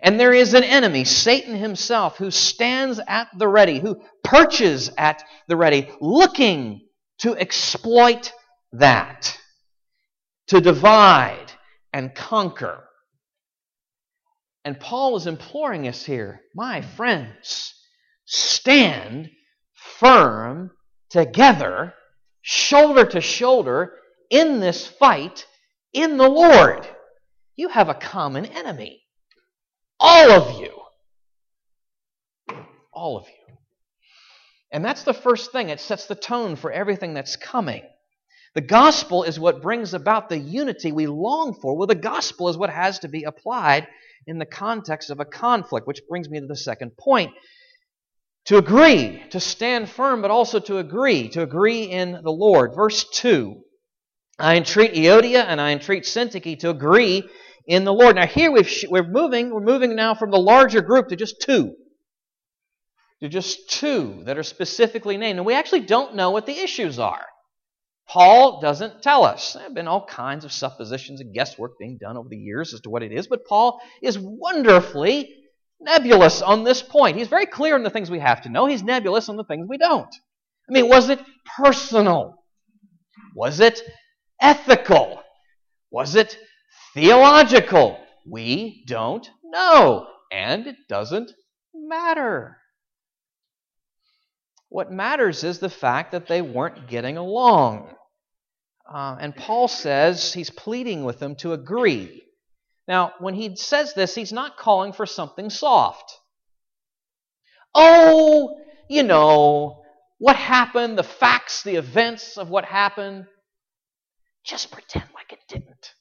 And 0.00 0.20
there 0.20 0.32
is 0.32 0.54
an 0.54 0.62
enemy, 0.62 1.04
Satan 1.04 1.56
himself, 1.56 2.16
who 2.16 2.30
stands 2.30 3.00
at 3.08 3.28
the 3.36 3.48
ready, 3.48 3.80
who 3.80 4.02
perches 4.22 4.90
at 4.96 5.24
the 5.48 5.56
ready, 5.56 5.90
looking 6.00 6.86
to 7.18 7.36
exploit 7.36 8.32
that, 8.72 9.36
to 10.48 10.60
divide 10.60 11.45
and 11.96 12.14
conquer. 12.14 12.84
And 14.66 14.78
Paul 14.78 15.16
is 15.16 15.26
imploring 15.26 15.88
us 15.88 16.04
here, 16.04 16.42
my 16.54 16.82
friends, 16.82 17.72
stand 18.26 19.30
firm 19.98 20.72
together, 21.08 21.94
shoulder 22.42 23.06
to 23.06 23.22
shoulder, 23.22 23.94
in 24.28 24.60
this 24.60 24.86
fight 24.86 25.46
in 25.94 26.18
the 26.18 26.28
Lord. 26.28 26.86
You 27.56 27.70
have 27.70 27.88
a 27.88 27.94
common 27.94 28.44
enemy. 28.44 29.00
All 29.98 30.30
of 30.32 30.60
you. 30.60 30.72
All 32.92 33.16
of 33.16 33.24
you. 33.26 33.56
And 34.70 34.84
that's 34.84 35.04
the 35.04 35.14
first 35.14 35.50
thing. 35.50 35.70
It 35.70 35.80
sets 35.80 36.04
the 36.04 36.14
tone 36.14 36.56
for 36.56 36.70
everything 36.70 37.14
that's 37.14 37.36
coming. 37.36 37.84
The 38.56 38.62
gospel 38.62 39.22
is 39.22 39.38
what 39.38 39.60
brings 39.60 39.92
about 39.92 40.30
the 40.30 40.38
unity 40.38 40.90
we 40.90 41.06
long 41.06 41.58
for. 41.60 41.76
Well, 41.76 41.86
the 41.86 41.94
gospel 41.94 42.48
is 42.48 42.56
what 42.56 42.70
has 42.70 43.00
to 43.00 43.08
be 43.08 43.24
applied 43.24 43.86
in 44.26 44.38
the 44.38 44.46
context 44.46 45.10
of 45.10 45.20
a 45.20 45.26
conflict, 45.26 45.86
which 45.86 46.00
brings 46.08 46.30
me 46.30 46.40
to 46.40 46.46
the 46.46 46.56
second 46.56 46.96
point. 46.96 47.34
To 48.46 48.56
agree, 48.56 49.22
to 49.28 49.40
stand 49.40 49.90
firm, 49.90 50.22
but 50.22 50.30
also 50.30 50.58
to 50.58 50.78
agree, 50.78 51.28
to 51.30 51.42
agree 51.42 51.82
in 51.82 52.12
the 52.12 52.32
Lord. 52.32 52.72
Verse 52.74 53.04
2 53.10 53.60
I 54.38 54.56
entreat 54.56 54.94
Euodia 54.94 55.44
and 55.44 55.60
I 55.60 55.72
entreat 55.72 56.04
Syntyche 56.04 56.58
to 56.60 56.70
agree 56.70 57.28
in 57.66 57.84
the 57.84 57.92
Lord. 57.92 58.16
Now 58.16 58.26
here 58.26 58.50
we've, 58.50 58.84
we're 58.88 59.06
moving, 59.06 59.50
we're 59.50 59.60
moving 59.60 59.94
now 59.94 60.14
from 60.14 60.30
the 60.30 60.38
larger 60.38 60.80
group 60.80 61.08
to 61.08 61.16
just 61.16 61.42
two. 61.42 61.74
To 63.20 63.28
just 63.28 63.68
two 63.68 64.22
that 64.24 64.38
are 64.38 64.42
specifically 64.42 65.18
named. 65.18 65.40
And 65.40 65.46
we 65.46 65.52
actually 65.52 65.80
don't 65.80 66.14
know 66.14 66.30
what 66.30 66.46
the 66.46 66.58
issues 66.58 66.98
are. 66.98 67.26
Paul 68.08 68.60
doesn't 68.60 69.02
tell 69.02 69.24
us. 69.24 69.54
There 69.54 69.64
have 69.64 69.74
been 69.74 69.88
all 69.88 70.06
kinds 70.06 70.44
of 70.44 70.52
suppositions 70.52 71.20
and 71.20 71.34
guesswork 71.34 71.78
being 71.78 71.98
done 72.00 72.16
over 72.16 72.28
the 72.28 72.36
years 72.36 72.72
as 72.72 72.80
to 72.82 72.90
what 72.90 73.02
it 73.02 73.12
is, 73.12 73.26
but 73.26 73.46
Paul 73.46 73.80
is 74.00 74.18
wonderfully 74.18 75.34
nebulous 75.80 76.40
on 76.40 76.64
this 76.64 76.82
point. 76.82 77.16
He's 77.16 77.28
very 77.28 77.46
clear 77.46 77.74
on 77.74 77.82
the 77.82 77.90
things 77.90 78.10
we 78.10 78.20
have 78.20 78.42
to 78.42 78.48
know, 78.48 78.66
he's 78.66 78.82
nebulous 78.82 79.28
on 79.28 79.36
the 79.36 79.44
things 79.44 79.66
we 79.68 79.78
don't. 79.78 80.14
I 80.68 80.72
mean, 80.72 80.88
was 80.88 81.08
it 81.08 81.20
personal? 81.58 82.42
Was 83.34 83.60
it 83.60 83.82
ethical? 84.40 85.22
Was 85.90 86.14
it 86.14 86.38
theological? 86.94 87.98
We 88.28 88.84
don't 88.86 89.28
know, 89.44 90.06
and 90.32 90.66
it 90.66 90.76
doesn't 90.88 91.32
matter. 91.74 92.58
What 94.68 94.90
matters 94.90 95.44
is 95.44 95.58
the 95.58 95.70
fact 95.70 96.12
that 96.12 96.26
they 96.26 96.42
weren't 96.42 96.88
getting 96.88 97.16
along. 97.16 97.94
Uh, 98.92 99.16
and 99.20 99.34
Paul 99.34 99.68
says 99.68 100.32
he's 100.32 100.50
pleading 100.50 101.04
with 101.04 101.18
them 101.18 101.36
to 101.36 101.52
agree. 101.52 102.22
Now, 102.88 103.12
when 103.18 103.34
he 103.34 103.56
says 103.56 103.94
this, 103.94 104.14
he's 104.14 104.32
not 104.32 104.56
calling 104.56 104.92
for 104.92 105.06
something 105.06 105.50
soft. 105.50 106.12
Oh, 107.74 108.58
you 108.88 109.02
know, 109.02 109.82
what 110.18 110.36
happened, 110.36 110.96
the 110.96 111.02
facts, 111.02 111.62
the 111.62 111.76
events 111.76 112.38
of 112.38 112.48
what 112.48 112.64
happened, 112.64 113.26
just 114.44 114.70
pretend 114.70 115.06
like 115.14 115.32
it 115.32 115.40
didn't. 115.48 115.92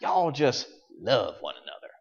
Y'all 0.00 0.30
just 0.30 0.66
love 1.00 1.36
one 1.40 1.54
another. 1.56 1.92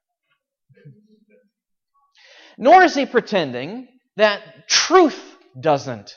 Nor 2.58 2.84
is 2.84 2.94
he 2.94 3.06
pretending 3.06 3.88
that 4.18 4.68
truth 4.68 5.38
doesn't 5.60 6.16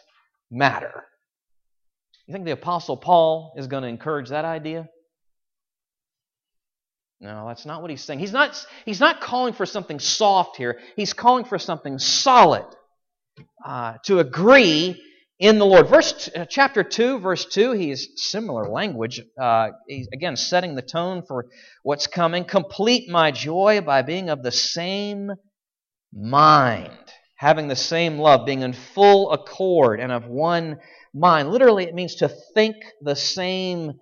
matter. 0.51 1.05
You 2.27 2.33
think 2.33 2.45
the 2.45 2.53
Apostle 2.53 2.97
Paul 2.97 3.55
is 3.57 3.66
going 3.66 3.83
to 3.83 3.88
encourage 3.88 4.31
that 4.31 4.45
idea? 4.45 4.88
No, 7.21 7.47
that's 7.47 7.64
not 7.66 7.83
what 7.83 7.90
he's 7.90 8.03
saying. 8.03 8.18
He's 8.18 8.33
not, 8.33 8.66
he's 8.85 9.01
not 9.01 9.21
calling 9.21 9.55
for 9.55 9.66
something 9.66 10.01
soft 10.01 10.57
here, 10.57 10.81
he's 10.97 11.12
calling 11.12 11.45
for 11.45 11.59
something 11.59 11.99
solid. 11.99 12.64
Uh, 13.64 13.95
to 14.05 14.18
agree 14.18 15.01
in 15.38 15.59
the 15.59 15.64
Lord. 15.64 15.88
Verse 15.88 16.29
uh, 16.37 16.45
chapter 16.49 16.83
two, 16.83 17.18
verse 17.18 17.45
two, 17.47 17.73
he's 17.73 18.09
similar 18.16 18.68
language. 18.68 19.23
Uh, 19.40 19.71
he's 19.88 20.09
again 20.12 20.37
setting 20.37 20.75
the 20.75 20.83
tone 20.83 21.23
for 21.27 21.47
what's 21.83 22.07
coming. 22.07 22.45
Complete 22.45 23.09
my 23.09 23.31
joy 23.31 23.81
by 23.81 24.03
being 24.03 24.29
of 24.29 24.42
the 24.42 24.53
same 24.53 25.31
mind, 26.12 26.92
having 27.43 27.69
the 27.69 27.77
same 27.77 28.19
love, 28.19 28.47
being 28.47 28.63
in 28.63 28.73
full 28.73 29.33
accord 29.33 30.01
and 30.01 30.13
of 30.13 30.27
one 30.27 30.79
mind. 31.13 31.51
Literally, 31.51 31.85
it 31.85 31.95
means 31.95 32.15
to 32.17 32.29
think 32.55 32.77
the 33.03 33.17
same 33.17 33.93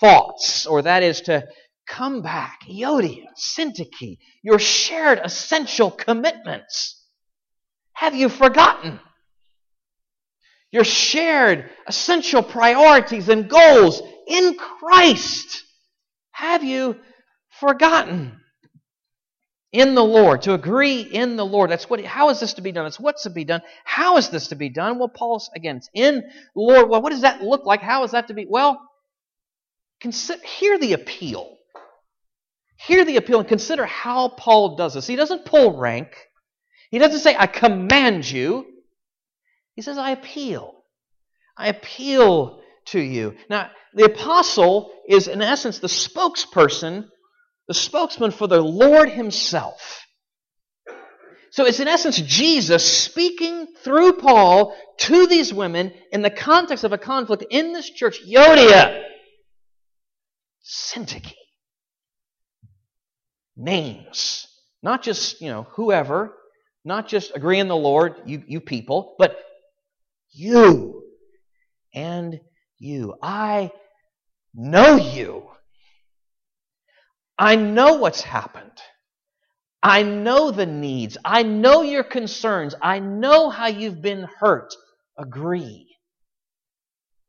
thoughts, 0.00 0.66
or 0.66 0.82
that 0.82 1.02
is 1.02 1.20
to 1.20 1.46
come 1.86 2.22
back, 2.22 2.60
Euodia, 2.68 3.26
Syntyche, 3.36 4.16
your 4.42 4.58
shared 4.58 5.20
essential 5.22 5.90
commitments. 5.90 7.04
Have 7.92 8.14
you 8.14 8.28
forgotten? 8.28 8.98
your 10.72 10.84
shared 10.84 11.70
essential 11.86 12.42
priorities 12.42 13.28
and 13.28 13.48
goals 13.48 14.02
in 14.26 14.56
Christ. 14.56 15.62
Have 16.32 16.64
you 16.64 16.96
forgotten? 17.60 18.40
In 19.76 19.94
the 19.94 20.02
Lord, 20.02 20.40
to 20.42 20.54
agree 20.54 21.02
in 21.02 21.36
the 21.36 21.44
Lord. 21.44 21.70
That's 21.70 21.90
what. 21.90 22.02
How 22.02 22.30
is 22.30 22.40
this 22.40 22.54
to 22.54 22.62
be 22.62 22.72
done? 22.72 22.86
It's 22.86 22.98
what's 22.98 23.24
to 23.24 23.30
be 23.30 23.44
done. 23.44 23.60
How 23.84 24.16
is 24.16 24.30
this 24.30 24.48
to 24.48 24.54
be 24.54 24.70
done? 24.70 24.98
Well, 24.98 25.10
Paul's 25.10 25.50
again 25.54 25.82
in 25.92 26.14
the 26.14 26.22
Lord. 26.54 26.88
Well, 26.88 27.02
what 27.02 27.10
does 27.10 27.20
that 27.20 27.42
look 27.42 27.66
like? 27.66 27.82
How 27.82 28.02
is 28.04 28.12
that 28.12 28.28
to 28.28 28.34
be? 28.34 28.46
Well, 28.48 28.80
consider, 30.00 30.40
hear 30.46 30.78
the 30.78 30.94
appeal. 30.94 31.58
Hear 32.78 33.04
the 33.04 33.18
appeal 33.18 33.40
and 33.40 33.46
consider 33.46 33.84
how 33.84 34.28
Paul 34.28 34.76
does 34.76 34.94
this. 34.94 35.06
He 35.06 35.14
doesn't 35.14 35.44
pull 35.44 35.76
rank. 35.76 36.08
He 36.90 36.98
doesn't 36.98 37.20
say, 37.20 37.36
I 37.38 37.46
command 37.46 38.30
you. 38.30 38.64
He 39.74 39.82
says, 39.82 39.98
I 39.98 40.12
appeal. 40.12 40.72
I 41.54 41.68
appeal 41.68 42.62
to 42.86 42.98
you. 42.98 43.34
Now, 43.50 43.70
the 43.92 44.04
apostle 44.04 44.90
is, 45.06 45.28
in 45.28 45.42
essence, 45.42 45.80
the 45.80 45.88
spokesperson, 45.88 47.08
the 47.68 47.74
spokesman 47.74 48.30
for 48.30 48.46
the 48.46 48.60
Lord 48.60 49.10
Himself. 49.10 50.06
So 51.50 51.64
it's, 51.64 51.80
in 51.80 51.88
essence, 51.88 52.18
Jesus 52.18 52.84
speaking 52.84 53.66
through 53.82 54.14
Paul 54.14 54.76
to 54.98 55.26
these 55.26 55.54
women 55.54 55.92
in 56.12 56.20
the 56.20 56.30
context 56.30 56.84
of 56.84 56.92
a 56.92 56.98
conflict 56.98 57.44
in 57.50 57.72
this 57.72 57.88
church. 57.88 58.20
Euodia, 58.26 59.02
Syntyche. 60.62 61.32
Names. 63.56 64.46
Not 64.82 65.02
just, 65.02 65.40
you 65.40 65.48
know, 65.48 65.62
whoever, 65.62 66.36
not 66.84 67.08
just 67.08 67.34
agree 67.34 67.58
in 67.58 67.68
the 67.68 67.76
Lord, 67.76 68.16
you, 68.26 68.42
you 68.46 68.60
people, 68.60 69.16
but 69.18 69.36
you 70.30 71.04
and 71.94 72.38
you. 72.78 73.14
I 73.22 73.70
know 74.54 74.96
you. 74.96 75.48
I 77.38 77.56
know 77.56 77.94
what's 77.94 78.22
happened. 78.22 78.72
I 79.82 80.02
know 80.02 80.50
the 80.50 80.66
needs. 80.66 81.16
I 81.24 81.42
know 81.42 81.82
your 81.82 82.04
concerns. 82.04 82.74
I 82.82 82.98
know 82.98 83.50
how 83.50 83.66
you've 83.66 84.02
been 84.02 84.26
hurt. 84.40 84.74
Agree. 85.18 85.86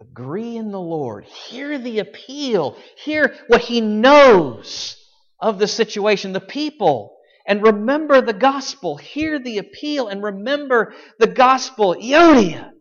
Agree 0.02 0.56
in 0.56 0.72
the 0.72 0.80
Lord. 0.80 1.26
Hear 1.26 1.78
the 1.78 2.00
appeal. 2.00 2.78
Hear 3.04 3.36
what 3.48 3.62
He 3.62 3.82
knows 3.82 4.96
of 5.40 5.60
the 5.60 5.68
situation, 5.68 6.34
the 6.34 6.40
people. 6.40 7.16
And 7.48 7.64
remember 7.64 8.22
the 8.22 8.34
gospel. 8.34 8.98
Hear 8.98 9.40
the 9.40 9.58
appeal 9.58 10.08
and 10.08 10.24
remember 10.24 10.94
the 11.20 11.28
gospel. 11.28 11.96
Euodia. 11.96 12.72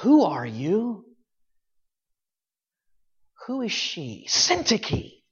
Who 0.00 0.24
are 0.24 0.46
you? 0.46 1.07
Who 3.48 3.62
is 3.62 3.72
she? 3.72 4.26
Syntyche. 4.28 5.22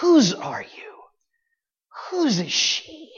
Whose 0.00 0.34
are 0.34 0.60
you? 0.60 0.92
Whose 2.10 2.38
is 2.38 2.52
she? 2.52 3.10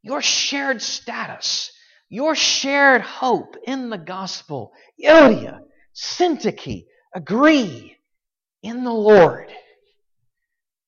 Your 0.00 0.22
shared 0.22 0.80
status, 0.80 1.70
your 2.08 2.34
shared 2.34 3.02
hope 3.02 3.56
in 3.66 3.90
the 3.90 3.98
gospel. 3.98 4.72
Euodia, 4.98 5.60
Syntyche, 5.94 6.86
agree 7.14 7.94
in 8.62 8.82
the 8.82 8.94
Lord. 8.94 9.52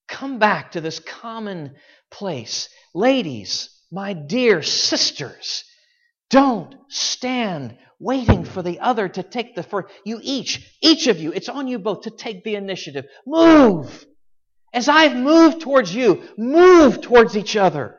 Come 0.08 0.38
back 0.38 0.72
to 0.72 0.80
this 0.80 0.98
common 0.98 1.74
place. 2.10 2.70
Ladies, 2.94 3.68
my 3.92 4.14
dear 4.14 4.62
sisters, 4.62 5.64
don't 6.30 6.74
stand 6.88 7.76
waiting 7.98 8.44
for 8.44 8.62
the 8.62 8.80
other 8.80 9.08
to 9.08 9.22
take 9.22 9.54
the 9.54 9.62
first. 9.62 9.92
You 10.04 10.20
each, 10.22 10.76
each 10.82 11.06
of 11.06 11.18
you, 11.18 11.32
it's 11.32 11.48
on 11.48 11.68
you 11.68 11.78
both 11.78 12.02
to 12.02 12.10
take 12.10 12.44
the 12.44 12.54
initiative. 12.54 13.06
Move 13.26 14.06
As 14.72 14.88
I've 14.88 15.16
moved 15.16 15.60
towards 15.60 15.94
you, 15.94 16.22
move 16.36 17.00
towards 17.00 17.36
each 17.36 17.56
other. 17.56 17.96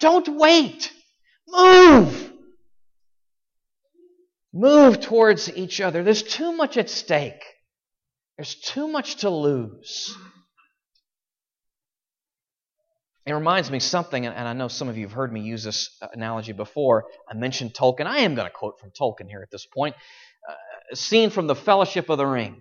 Don't 0.00 0.28
wait. 0.28 0.92
Move. 1.48 2.32
Move 4.52 5.00
towards 5.00 5.54
each 5.56 5.80
other. 5.80 6.02
There's 6.02 6.22
too 6.22 6.52
much 6.52 6.76
at 6.76 6.90
stake. 6.90 7.42
There's 8.36 8.54
too 8.54 8.88
much 8.88 9.16
to 9.16 9.30
lose. 9.30 10.14
It 13.24 13.32
reminds 13.32 13.70
me 13.70 13.78
something, 13.78 14.26
and 14.26 14.48
I 14.48 14.52
know 14.52 14.68
some 14.68 14.88
of 14.88 14.96
you 14.96 15.06
have 15.06 15.12
heard 15.12 15.32
me 15.32 15.42
use 15.42 15.62
this 15.62 15.96
analogy 16.12 16.52
before. 16.52 17.06
I 17.30 17.34
mentioned 17.34 17.72
Tolkien. 17.72 18.06
I 18.06 18.18
am 18.18 18.34
going 18.34 18.46
to 18.46 18.52
quote 18.52 18.80
from 18.80 18.90
Tolkien 18.90 19.28
here 19.28 19.42
at 19.42 19.50
this 19.50 19.64
point. 19.64 19.94
Uh, 20.48 20.54
a 20.92 20.96
scene 20.96 21.30
from 21.30 21.46
the 21.46 21.54
Fellowship 21.54 22.08
of 22.08 22.18
the 22.18 22.26
Ring. 22.26 22.60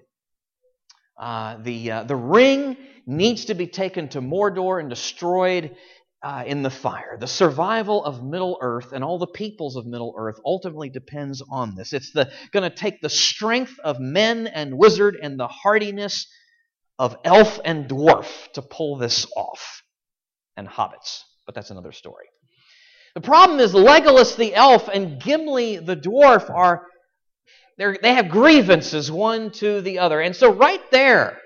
Uh, 1.19 1.57
the, 1.61 1.91
uh, 1.91 2.03
the 2.03 2.15
ring 2.15 2.77
needs 3.05 3.45
to 3.45 3.53
be 3.53 3.67
taken 3.67 4.07
to 4.09 4.21
Mordor 4.21 4.79
and 4.79 4.89
destroyed 4.89 5.75
uh, 6.23 6.43
in 6.45 6.61
the 6.61 6.69
fire. 6.69 7.17
The 7.19 7.27
survival 7.27 8.03
of 8.03 8.23
Middle 8.23 8.57
Earth 8.61 8.91
and 8.93 9.03
all 9.03 9.17
the 9.17 9.27
peoples 9.27 9.75
of 9.75 9.85
Middle 9.85 10.13
Earth 10.17 10.39
ultimately 10.45 10.89
depends 10.89 11.41
on 11.49 11.75
this. 11.75 11.93
It's 11.93 12.11
going 12.11 12.69
to 12.69 12.69
take 12.69 13.01
the 13.01 13.09
strength 13.09 13.79
of 13.83 13.99
men 13.99 14.47
and 14.47 14.77
wizard 14.77 15.17
and 15.21 15.39
the 15.39 15.47
hardiness 15.47 16.27
of 16.99 17.15
elf 17.23 17.59
and 17.65 17.89
dwarf 17.89 18.51
to 18.53 18.61
pull 18.61 18.97
this 18.97 19.25
off, 19.35 19.81
and 20.61 20.69
hobbits. 20.69 21.23
But 21.45 21.55
that's 21.55 21.71
another 21.71 21.91
story. 21.91 22.27
The 23.15 23.21
problem 23.21 23.59
is 23.59 23.73
Legolas 23.73 24.37
the 24.37 24.55
elf 24.55 24.87
and 24.87 25.21
Gimli 25.21 25.77
the 25.77 25.97
dwarf 25.97 26.49
are 26.49 26.83
they 27.77 28.13
have 28.13 28.29
grievances 28.29 29.11
one 29.11 29.51
to 29.53 29.81
the 29.81 29.99
other. 29.99 30.21
And 30.21 30.35
so 30.35 30.53
right 30.53 30.81
there, 30.91 31.39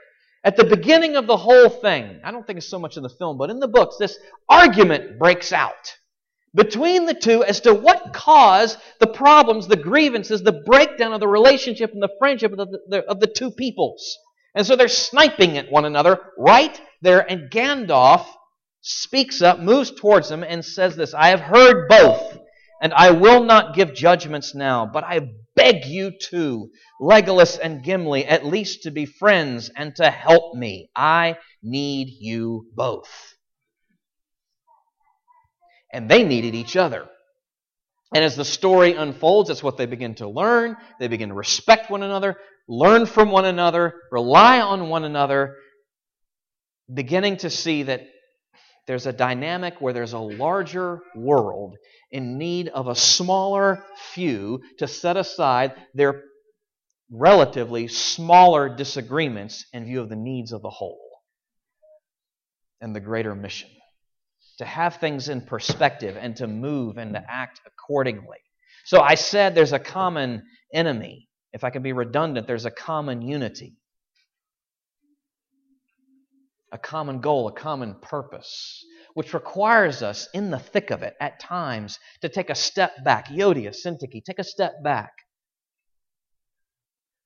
at 0.44 0.58
the 0.58 0.66
beginning 0.66 1.16
of 1.16 1.28
the 1.28 1.38
whole 1.38 1.70
thing, 1.70 2.20
I 2.26 2.32
don't 2.32 2.46
think 2.46 2.58
it's 2.58 2.68
so 2.68 2.78
much 2.78 2.98
in 2.98 3.04
the 3.04 3.10
film, 3.10 3.38
but 3.38 3.50
in 3.50 3.60
the 3.60 3.70
books, 3.70 3.96
this 3.98 4.18
argument 4.50 5.18
breaks 5.18 5.54
out 5.54 5.96
between 6.54 7.06
the 7.06 7.14
two 7.14 7.44
as 7.44 7.62
to 7.62 7.74
what 7.74 8.14
caused 8.14 8.78
the 9.00 9.08
problems, 9.08 9.68
the 9.68 9.78
grievances, 9.78 10.44
the 10.44 10.64
breakdown 10.66 11.14
of 11.14 11.22
the 11.22 11.28
relationship 11.28 11.92
and 11.94 12.04
the 12.04 12.14
friendship 12.20 12.52
of 12.52 12.58
the, 12.58 12.80
the, 12.90 13.04
of 13.06 13.20
the 13.22 13.28
two 13.28 13.52
peoples. 13.52 14.18
And 14.56 14.68
so 14.68 14.76
they're 14.76 14.88
sniping 14.88 15.58
at 15.58 15.72
one 15.72 15.86
another 15.86 16.20
right 16.38 16.80
there, 17.02 17.30
and 17.30 17.50
Gandalf 17.50 18.26
speaks 18.86 19.42
up, 19.42 19.60
moves 19.60 19.92
towards 19.92 20.30
them, 20.30 20.44
and 20.44 20.64
says 20.64 20.96
this 20.96 21.14
I 21.14 21.30
have 21.30 21.42
heard 21.42 21.90
both, 21.90 22.38
and 22.82 22.94
I 22.94 23.12
will 23.12 23.44
not 23.44 23.76
give 23.76 23.96
judgments 23.96 24.54
now, 24.54 24.86
but 24.86 25.04
I 25.04 25.32
beg 25.56 25.86
you 25.86 26.12
to, 26.30 26.70
Legolas 27.02 27.58
and 27.62 27.84
Gimli, 27.84 28.26
at 28.26 28.46
least 28.46 28.84
to 28.84 28.92
be 28.92 29.06
friends 29.06 29.72
and 29.76 29.96
to 29.96 30.10
help 30.10 30.56
me. 30.56 30.92
I 30.96 31.38
need 31.64 32.10
you 32.20 32.68
both. 32.76 33.10
And 35.92 36.08
they 36.08 36.24
needed 36.24 36.54
each 36.54 36.76
other. 36.78 37.08
And 38.14 38.24
as 38.24 38.36
the 38.36 38.46
story 38.46 38.94
unfolds, 38.94 39.50
that's 39.50 39.64
what 39.64 39.78
they 39.78 39.88
begin 39.88 40.16
to 40.16 40.30
learn. 40.30 40.78
They 41.00 41.08
begin 41.08 41.30
to 41.30 41.36
respect 41.36 41.90
one 41.90 42.04
another, 42.04 42.38
learn 42.68 43.08
from 43.08 43.32
one 43.32 43.46
another, 43.46 43.96
rely 44.12 44.62
on 44.62 44.90
one 44.90 45.06
another, 45.06 45.56
beginning 46.94 47.38
to 47.38 47.50
see 47.50 47.84
that 47.84 48.02
there's 48.88 49.08
a 49.08 49.14
dynamic 49.14 49.82
where 49.82 49.94
there's 49.94 50.14
a 50.14 50.20
larger 50.20 51.02
world 51.16 51.76
in 52.12 52.38
need 52.38 52.68
of 52.70 52.88
a 52.88 52.96
smaller 52.96 53.84
few 54.14 54.62
to 54.78 54.88
set 54.88 55.18
aside 55.18 55.74
their 55.94 56.24
relatively 57.12 57.88
smaller 57.88 58.70
disagreements 58.70 59.66
in 59.74 59.86
view 59.86 60.02
of 60.02 60.10
the 60.10 60.16
needs 60.16 60.52
of 60.52 60.62
the 60.62 60.70
whole 60.70 61.00
and 62.82 62.96
the 62.96 63.00
greater 63.00 63.36
mission. 63.36 63.70
To 64.60 64.66
have 64.66 64.98
things 64.98 65.30
in 65.30 65.42
perspective 65.42 66.16
and 66.20 66.36
to 66.38 66.48
move 66.48 66.98
and 66.98 67.14
to 67.14 67.24
act 67.30 67.60
accordingly. 67.66 68.38
So 68.86 69.02
I 69.02 69.16
said 69.16 69.54
there's 69.54 69.74
a 69.74 69.80
common 69.80 70.44
enemy. 70.74 71.28
If 71.52 71.64
I 71.64 71.72
can 71.72 71.82
be 71.82 71.94
redundant, 71.94 72.48
there's 72.48 72.66
a 72.66 72.72
common 72.72 73.22
unity, 73.22 73.76
a 76.76 76.78
common 76.78 77.22
goal, 77.22 77.48
a 77.48 77.54
common 77.54 77.96
purpose 78.02 78.86
which 79.14 79.34
requires 79.34 80.04
us 80.04 80.28
in 80.34 80.52
the 80.52 80.60
thick 80.60 80.92
of 80.92 81.02
it 81.02 81.16
at 81.22 81.40
times 81.40 81.98
to 82.22 82.28
take 82.28 82.50
a 82.50 82.56
step 82.56 82.92
back. 83.06 83.30
Euodia, 83.30 83.74
Syntyche, 83.74 84.22
take 84.26 84.40
a 84.40 84.44
step 84.44 84.84
back. 84.84 85.14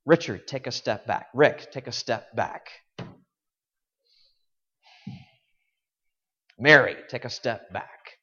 Richard, 0.05 0.47
take 0.47 0.67
a 0.67 0.71
step 0.71 1.07
back. 1.07 1.27
Rick, 1.33 1.71
take 1.71 1.87
a 1.87 1.91
step 1.91 2.35
back. 2.35 2.67
Mary, 6.59 6.95
take 7.09 7.25
a 7.25 7.29
step 7.29 7.73
back. 7.73 8.17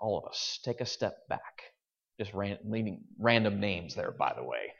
All 0.00 0.16
of 0.16 0.24
us, 0.30 0.60
take 0.64 0.80
a 0.80 0.86
step 0.86 1.14
back. 1.28 1.60
Just 2.18 2.32
ran, 2.32 2.56
leaving 2.64 3.02
random 3.18 3.60
names 3.60 3.94
there, 3.94 4.12
by 4.12 4.32
the 4.34 4.44
way. 4.44 4.72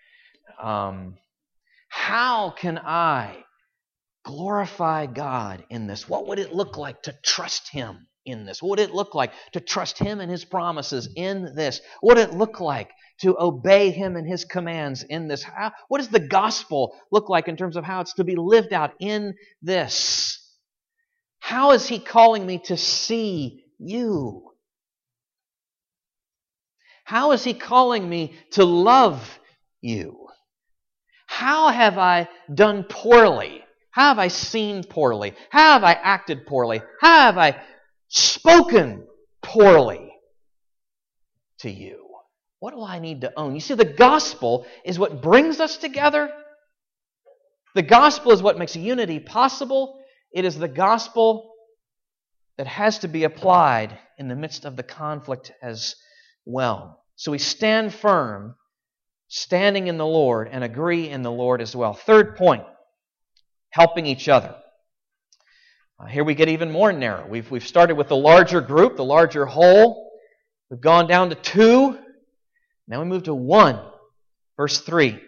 Um, 0.63 1.19
how 1.91 2.55
can 2.57 2.79
I 2.79 3.45
glorify 4.29 5.07
God 5.07 5.65
in 5.71 5.87
this? 5.87 6.07
What 6.07 6.27
would 6.27 6.39
it 6.39 6.53
look 6.55 6.77
like 6.77 7.03
to 7.05 7.15
trust 7.25 7.71
Him 7.71 8.07
in 8.27 8.45
this? 8.45 8.63
What 8.63 8.71
would 8.71 8.81
it 8.81 8.95
look 8.95 9.15
like 9.15 9.33
to 9.53 9.61
trust 9.61 9.99
Him 9.99 10.21
and 10.21 10.31
His 10.31 10.45
promises 10.45 11.09
in 11.17 11.55
this? 11.55 11.81
What 12.03 12.19
would 12.19 12.29
it 12.29 12.37
look 12.37 12.61
like 12.61 12.91
to 13.23 13.41
obey 13.41 13.91
Him 13.91 14.17
and 14.17 14.29
His 14.29 14.45
commands 14.45 15.03
in 15.03 15.29
this? 15.29 15.43
How, 15.43 15.73
what 15.89 15.97
does 15.99 16.11
the 16.11 16.21
gospel 16.21 16.95
look 17.11 17.31
like 17.31 17.49
in 17.49 17.57
terms 17.57 17.77
of 17.77 17.85
how 17.85 18.03
it's 18.03 18.13
to 18.15 18.25
be 18.25 18.37
lived 18.37 18.75
out 18.75 18.93
in 19.01 19.35
this? 19.63 20.39
How 21.39 21.71
is 21.71 21.89
He 21.89 21.99
calling 21.99 22.45
me 22.45 22.59
to 22.67 22.77
see 22.77 23.65
you? 23.79 24.51
How 27.05 27.33
is 27.33 27.45
He 27.45 27.55
calling 27.55 28.07
me 28.07 28.35
to 28.53 28.67
love 28.67 29.41
you? 29.81 30.29
How 31.27 31.71
have 31.71 31.97
I 31.97 32.29
done 32.53 32.85
poorly? 32.85 33.65
Have 33.93 34.19
I 34.19 34.29
seen 34.29 34.85
poorly? 34.85 35.35
Have 35.51 35.83
I 35.83 35.93
acted 35.93 36.47
poorly? 36.47 36.83
Have 37.01 37.39
I 37.39 37.61
spoken 38.09 39.07
poorly 39.43 40.13
to 41.61 41.71
you? 41.71 42.07
What 42.61 42.75
do 42.75 42.83
I 42.83 42.99
need 42.99 43.23
to 43.23 43.33
own? 43.37 43.55
You 43.55 43.61
see, 43.61 43.75
the 43.75 43.85
gospel 43.85 44.67
is 44.85 44.99
what 44.99 45.23
brings 45.23 45.61
us 45.61 45.77
together. 45.77 46.31
The 47.75 47.83
gospel 47.83 48.33
is 48.33 48.43
what 48.43 48.59
makes 48.59 48.75
unity 48.75 49.21
possible. 49.21 50.01
It 50.33 50.45
is 50.45 50.59
the 50.59 50.69
gospel 50.69 51.53
that 52.57 52.67
has 52.67 52.99
to 53.01 53.09
be 53.09 53.25
applied 53.25 53.97
in 54.19 54.29
the 54.29 54.35
midst 54.35 54.65
of 54.65 54.77
the 54.77 54.83
conflict 54.83 55.53
as 55.63 55.95
well. 56.45 57.05
So 57.15 57.31
we 57.31 57.39
stand 57.39 57.95
firm, 57.95 58.57
standing 59.29 59.87
in 59.87 59.97
the 59.97 60.07
Lord, 60.07 60.49
and 60.51 60.65
agree 60.65 61.09
in 61.09 61.23
the 61.23 61.31
Lord 61.31 61.63
as 61.63 61.75
well. 61.75 61.95
Third 61.95 62.37
point 62.37 62.65
helping 63.71 64.07
each 64.07 64.29
other. 64.29 64.55
Uh, 66.01 66.07
here 66.07 66.25
we 66.25 66.35
get 66.35 66.49
even 66.49 66.71
more 66.71 66.93
narrow. 66.93 67.27
We've, 67.27 67.51
we've 67.51 67.67
started 67.67 67.97
with 67.97 68.09
the 68.09 68.17
larger 68.17 68.61
group, 68.61 68.97
the 68.97 69.05
larger 69.05 69.47
whole. 69.47 70.13
We've 70.71 70.81
gone 70.81 71.09
down 71.09 71.31
to 71.31 71.35
two. 71.35 71.99
Now 72.87 73.01
we 73.01 73.07
move 73.07 73.25
to 73.25 73.35
one. 73.35 73.81
Verse 74.57 74.81
3. 74.81 75.21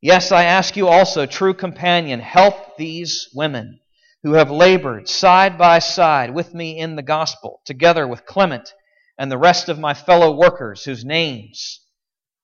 Yes, 0.00 0.32
I 0.32 0.44
ask 0.44 0.76
you 0.76 0.88
also, 0.88 1.26
true 1.26 1.54
companion, 1.54 2.20
help 2.20 2.76
these 2.76 3.28
women 3.34 3.80
who 4.22 4.34
have 4.34 4.50
labored 4.50 5.08
side 5.08 5.58
by 5.58 5.80
side 5.80 6.32
with 6.32 6.54
me 6.54 6.78
in 6.78 6.96
the 6.96 7.02
gospel, 7.02 7.60
together 7.64 8.06
with 8.06 8.24
Clement 8.24 8.72
and 9.18 9.30
the 9.30 9.38
rest 9.38 9.68
of 9.68 9.78
my 9.78 9.94
fellow 9.94 10.36
workers 10.36 10.84
whose 10.84 11.04
names 11.04 11.80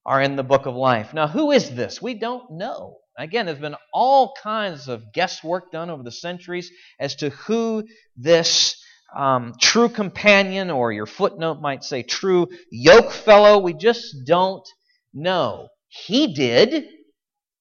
are 0.04 0.20
in 0.20 0.36
the 0.36 0.42
book 0.42 0.66
of 0.66 0.74
life. 0.74 1.14
Now, 1.14 1.28
who 1.28 1.52
is 1.52 1.74
this? 1.74 2.02
We 2.02 2.14
don't 2.14 2.50
know. 2.52 2.98
Again, 3.18 3.46
there's 3.46 3.58
been 3.58 3.74
all 3.92 4.32
kinds 4.40 4.86
of 4.86 5.12
guesswork 5.12 5.72
done 5.72 5.90
over 5.90 6.04
the 6.04 6.12
centuries 6.12 6.70
as 7.00 7.16
to 7.16 7.30
who 7.30 7.84
this 8.16 8.80
um, 9.14 9.54
true 9.60 9.88
companion, 9.88 10.70
or 10.70 10.92
your 10.92 11.06
footnote 11.06 11.60
might 11.60 11.82
say 11.82 12.02
true 12.04 12.46
yoke 12.70 13.10
fellow, 13.10 13.58
we 13.58 13.74
just 13.74 14.14
don't 14.24 14.66
know. 15.12 15.68
He 15.88 16.32
did. 16.34 16.86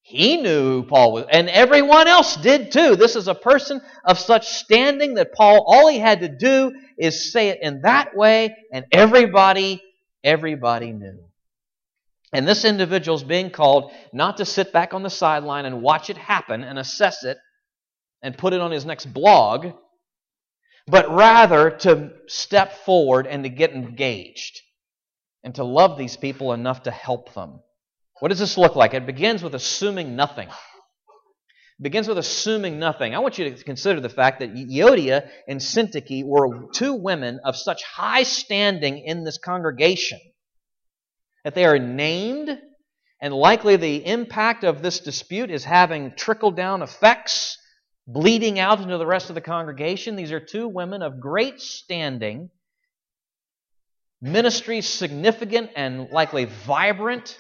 He 0.02 0.38
knew 0.38 0.82
who 0.82 0.84
Paul 0.84 1.14
was, 1.14 1.26
and 1.32 1.50
everyone 1.50 2.08
else 2.08 2.36
did 2.38 2.72
too. 2.72 2.96
This 2.96 3.16
is 3.16 3.28
a 3.28 3.36
person 3.36 3.82
of 4.06 4.20
such 4.20 4.48
standing 4.48 5.16
that 5.16 5.34
Paul, 5.34 5.66
all 5.68 5.90
he 5.90 6.00
had 6.00 6.22
to 6.22 6.30
do 6.30 6.72
is 6.98 7.32
say 7.32 7.50
it 7.50 7.60
in 7.62 7.82
that 7.82 8.16
way, 8.16 8.56
and 8.72 8.86
everybody, 8.92 9.82
everybody 10.24 10.92
knew. 10.92 11.27
And 12.34 12.48
this 12.48 12.66
individual 12.66 13.16
is 13.16 13.24
being 13.24 13.52
called 13.52 13.92
not 14.12 14.38
to 14.38 14.46
sit 14.46 14.74
back 14.74 14.94
on 14.94 15.04
the 15.04 15.10
sideline 15.10 15.66
and 15.66 15.82
watch 15.82 16.10
it 16.10 16.18
happen 16.18 16.64
and 16.64 16.78
assess 16.78 17.24
it 17.24 17.38
and 18.22 18.38
put 18.38 18.54
it 18.54 18.60
on 18.60 18.72
his 18.72 18.86
next 18.86 19.06
blog, 19.06 19.68
but 20.88 21.10
rather 21.10 21.72
to 21.72 22.12
step 22.28 22.74
forward 22.86 23.28
and 23.28 23.44
to 23.44 23.50
get 23.50 23.72
engaged 23.72 24.62
and 25.44 25.56
to 25.56 25.64
love 25.64 25.98
these 25.98 26.18
people 26.18 26.52
enough 26.52 26.84
to 26.84 26.92
help 26.92 27.34
them. 27.34 27.62
What 28.20 28.30
does 28.30 28.40
this 28.40 28.58
look 28.58 28.76
like? 28.76 28.94
It 28.94 29.06
begins 29.06 29.42
with 29.42 29.56
assuming 29.56 30.16
nothing. 30.16 30.50
It 30.50 31.84
begins 31.84 32.08
with 32.08 32.18
assuming 32.18 32.80
nothing. 32.80 33.16
I 33.16 33.20
want 33.20 33.38
you 33.38 33.50
to 33.52 33.64
consider 33.64 34.02
the 34.02 34.10
fact 34.10 34.40
that 34.40 34.54
Euodia 34.54 35.30
and 35.48 35.62
Syntyche 35.62 36.26
were 36.26 36.70
two 36.74 36.96
women 36.96 37.40
of 37.46 37.56
such 37.56 37.84
high 37.84 38.24
standing 38.24 38.98
in 38.98 39.24
this 39.24 39.38
congregation 39.38 40.20
that 41.48 41.56
they 41.56 41.64
are 41.64 41.80
named, 41.80 42.60
and 43.22 43.34
likely 43.34 43.78
the 43.78 44.06
impact 44.06 44.66
of 44.66 44.82
this 44.82 45.00
dispute 45.00 45.50
is 45.50 45.64
having 45.64 46.12
trickle 46.18 46.52
down 46.52 46.82
effects, 46.82 47.58
bleeding 48.06 48.60
out 48.60 48.82
into 48.82 48.98
the 48.98 49.06
rest 49.06 49.30
of 49.30 49.36
the 49.36 49.40
congregation. 49.40 50.18
These 50.18 50.34
are 50.34 50.42
two 50.42 50.68
women 50.68 51.02
of 51.02 51.22
great 51.22 51.62
standing, 51.62 52.50
ministry 54.22 54.82
significant 54.82 55.70
and 55.78 56.10
likely 56.10 56.44
vibrant. 56.66 57.38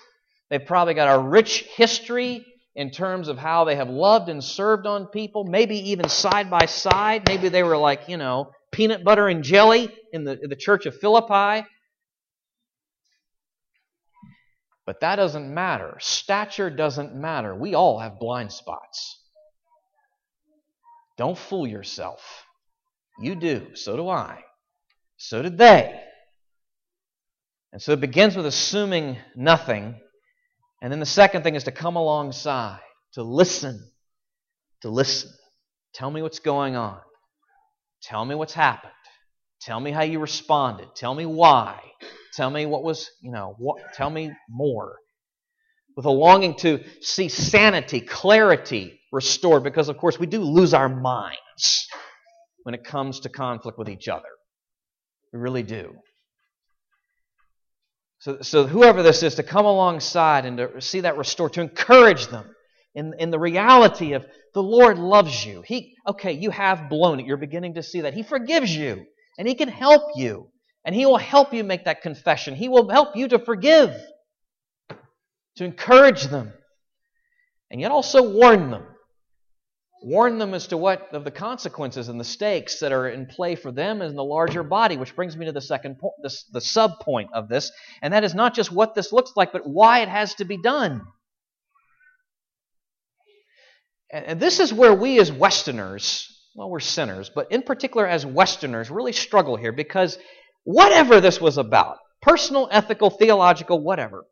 They've 0.49 0.65
probably 0.65 0.93
got 0.93 1.13
a 1.13 1.21
rich 1.21 1.63
history 1.75 2.45
in 2.75 2.91
terms 2.91 3.27
of 3.27 3.37
how 3.37 3.65
they 3.65 3.75
have 3.75 3.89
loved 3.89 4.29
and 4.29 4.41
served 4.41 4.87
on 4.87 5.07
people, 5.07 5.43
maybe 5.43 5.91
even 5.91 6.07
side 6.07 6.49
by 6.49 6.65
side. 6.65 7.27
Maybe 7.27 7.49
they 7.49 7.61
were 7.61 7.77
like, 7.77 8.07
you 8.07 8.15
know, 8.15 8.51
peanut 8.71 9.03
butter 9.03 9.27
and 9.27 9.43
jelly 9.43 9.93
in 10.13 10.23
the, 10.23 10.39
in 10.41 10.49
the 10.49 10.55
church 10.55 10.85
of 10.85 10.97
Philippi. 10.97 11.67
But 14.87 15.01
that 15.01 15.17
doesn't 15.17 15.53
matter. 15.53 15.97
Stature 15.99 16.71
doesn't 16.71 17.13
matter. 17.13 17.53
We 17.53 17.75
all 17.75 17.99
have 17.99 18.19
blind 18.19 18.51
spots. 18.51 19.21
Don't 21.17 21.37
fool 21.37 21.67
yourself. 21.67 22.21
You 23.19 23.35
do. 23.35 23.75
So 23.75 23.95
do 23.95 24.09
I. 24.09 24.43
So 25.17 25.43
did 25.43 25.59
they. 25.59 26.01
And 27.71 27.79
so 27.79 27.91
it 27.91 28.01
begins 28.01 28.35
with 28.35 28.47
assuming 28.47 29.17
nothing 29.35 29.99
and 30.81 30.91
then 30.91 30.99
the 30.99 31.05
second 31.05 31.43
thing 31.43 31.55
is 31.55 31.63
to 31.63 31.71
come 31.71 31.95
alongside, 31.95 32.79
to 33.13 33.23
listen, 33.23 33.83
to 34.81 34.89
listen. 34.89 35.31
Tell 35.93 36.11
me 36.11 36.21
what's 36.21 36.39
going 36.39 36.75
on. 36.75 36.99
Tell 38.03 38.23
me 38.23 38.35
what's 38.35 38.53
happened. 38.53 38.91
Tell 39.59 39.79
me 39.79 39.91
how 39.91 40.03
you 40.03 40.19
responded. 40.19 40.89
Tell 40.95 41.15
me 41.15 41.25
why. 41.25 41.79
Tell 42.37 42.51
me 42.51 42.67
what 42.67 42.83
was, 42.83 43.09
you 43.19 43.31
know, 43.31 43.55
what, 43.57 43.93
tell 43.95 44.11
me 44.11 44.31
more. 44.47 44.97
With 45.95 46.05
a 46.05 46.11
longing 46.11 46.53
to 46.57 46.83
see 47.01 47.29
sanity, 47.29 47.99
clarity 47.99 48.99
restored, 49.11 49.63
because 49.63 49.89
of 49.89 49.97
course 49.97 50.19
we 50.19 50.27
do 50.27 50.41
lose 50.41 50.75
our 50.75 50.87
minds 50.87 51.87
when 52.61 52.75
it 52.75 52.83
comes 52.83 53.21
to 53.21 53.29
conflict 53.29 53.79
with 53.79 53.89
each 53.89 54.07
other. 54.07 54.29
We 55.33 55.39
really 55.39 55.63
do. 55.63 55.95
So, 58.19 58.37
so 58.41 58.67
whoever 58.67 59.01
this 59.01 59.23
is, 59.23 59.35
to 59.35 59.43
come 59.43 59.65
alongside 59.65 60.45
and 60.45 60.57
to 60.57 60.79
see 60.79 61.01
that 61.01 61.17
restored, 61.17 61.53
to 61.53 61.61
encourage 61.61 62.27
them 62.27 62.45
in, 62.93 63.13
in 63.17 63.31
the 63.31 63.39
reality 63.39 64.13
of 64.13 64.23
the 64.53 64.61
Lord 64.61 64.99
loves 64.99 65.43
you. 65.43 65.63
He, 65.65 65.95
okay, 66.07 66.33
you 66.33 66.51
have 66.51 66.87
blown 66.87 67.19
it. 67.19 67.25
You're 67.25 67.37
beginning 67.37 67.75
to 67.75 67.83
see 67.83 68.01
that. 68.01 68.13
He 68.13 68.21
forgives 68.21 68.75
you, 68.75 69.05
and 69.39 69.47
He 69.47 69.55
can 69.55 69.69
help 69.69 70.11
you, 70.15 70.51
and 70.87 70.95
He 70.95 71.05
will 71.05 71.17
help 71.17 71.53
you 71.53 71.63
make 71.63 71.85
that 71.85 72.01
confession. 72.01 72.55
He 72.55 72.69
will 72.69 72.89
help 72.89 73.15
you 73.17 73.27
to 73.27 73.37
forgive, 73.37 73.93
to 75.57 75.65
encourage 75.65 76.23
them, 76.23 76.53
and 77.69 77.79
yet 77.79 77.91
also 77.91 78.31
warn 78.31 78.71
them 78.71 78.85
warn 80.03 80.37
them 80.37 80.53
as 80.53 80.67
to 80.67 80.77
what 80.77 81.13
of 81.13 81.23
the 81.23 81.31
consequences 81.31 82.07
and 82.07 82.19
the 82.19 82.23
stakes 82.23 82.79
that 82.79 82.91
are 82.91 83.09
in 83.09 83.25
play 83.25 83.55
for 83.55 83.71
them 83.71 84.01
and 84.01 84.17
the 84.17 84.23
larger 84.23 84.63
body 84.63 84.95
which 84.95 85.15
brings 85.15 85.35
me 85.35 85.45
to 85.45 85.51
the 85.51 85.59
second 85.59 85.97
point 85.97 86.13
the, 86.21 86.33
the 86.53 86.61
sub 86.61 86.99
point 86.99 87.29
of 87.33 87.49
this 87.49 87.71
and 88.01 88.13
that 88.13 88.23
is 88.23 88.35
not 88.35 88.53
just 88.53 88.71
what 88.71 88.93
this 88.93 89.11
looks 89.11 89.31
like 89.35 89.51
but 89.51 89.67
why 89.67 90.01
it 90.01 90.07
has 90.07 90.35
to 90.35 90.45
be 90.45 90.61
done 90.61 91.01
and 94.11 94.39
this 94.39 94.59
is 94.59 94.71
where 94.71 94.93
we 94.93 95.19
as 95.19 95.31
westerners 95.31 96.27
well 96.55 96.69
we're 96.69 96.79
sinners 96.79 97.31
but 97.33 97.51
in 97.51 97.63
particular 97.63 98.05
as 98.05 98.23
westerners 98.23 98.91
really 98.91 99.13
struggle 99.13 99.55
here 99.57 99.71
because 99.71 100.19
whatever 100.67 101.21
this 101.21 101.39
was 101.39 101.57
about 101.57 101.97
personal 102.21 102.67
ethical 102.71 103.09
theological 103.09 103.79
whatever 103.79 104.25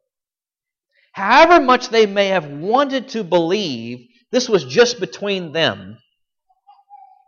however 1.14 1.64
much 1.64 1.90
they 1.90 2.06
may 2.06 2.28
have 2.28 2.46
wanted 2.46 3.08
to 3.08 3.24
believe 3.24 4.06
this 4.36 4.50
was 4.50 4.66
just 4.66 5.00
between 5.00 5.54
them. 5.54 5.98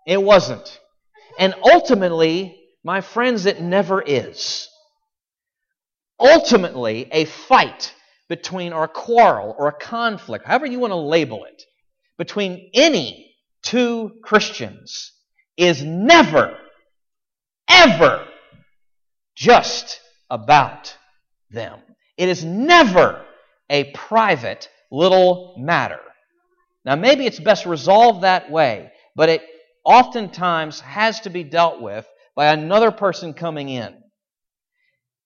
It 0.05 0.21
wasn't. 0.21 0.77
And 1.39 1.55
ultimately, 1.63 2.59
my 2.83 2.99
friends, 2.99 3.45
it 3.45 3.61
never 3.61 4.01
is. 4.01 4.67
Ultimately, 6.19 7.07
a 7.13 7.23
fight 7.23 7.93
between, 8.27 8.73
or 8.73 8.83
a 8.83 8.89
quarrel, 8.89 9.55
or 9.57 9.69
a 9.69 9.79
conflict, 9.79 10.45
however 10.45 10.65
you 10.65 10.79
want 10.79 10.91
to 10.91 10.97
label 10.97 11.45
it, 11.45 11.63
between 12.17 12.71
any 12.73 13.33
two 13.63 14.11
Christians 14.21 15.13
is 15.55 15.81
never, 15.81 16.57
ever 17.69 18.26
just 19.37 20.01
about 20.31 20.97
them. 21.51 21.79
It 22.17 22.27
is 22.27 22.43
never 22.43 23.23
a 23.69 23.91
private 23.93 24.67
little 24.91 25.55
matter. 25.59 25.99
Now, 26.83 26.95
maybe 26.95 27.25
it's 27.25 27.39
best 27.39 27.65
resolved 27.65 28.23
that 28.23 28.49
way, 28.49 28.91
but 29.15 29.29
it 29.29 29.43
oftentimes 29.85 30.79
has 30.79 31.21
to 31.21 31.29
be 31.29 31.43
dealt 31.43 31.81
with 31.81 32.05
by 32.35 32.47
another 32.47 32.91
person 32.91 33.33
coming 33.33 33.69
in. 33.69 33.95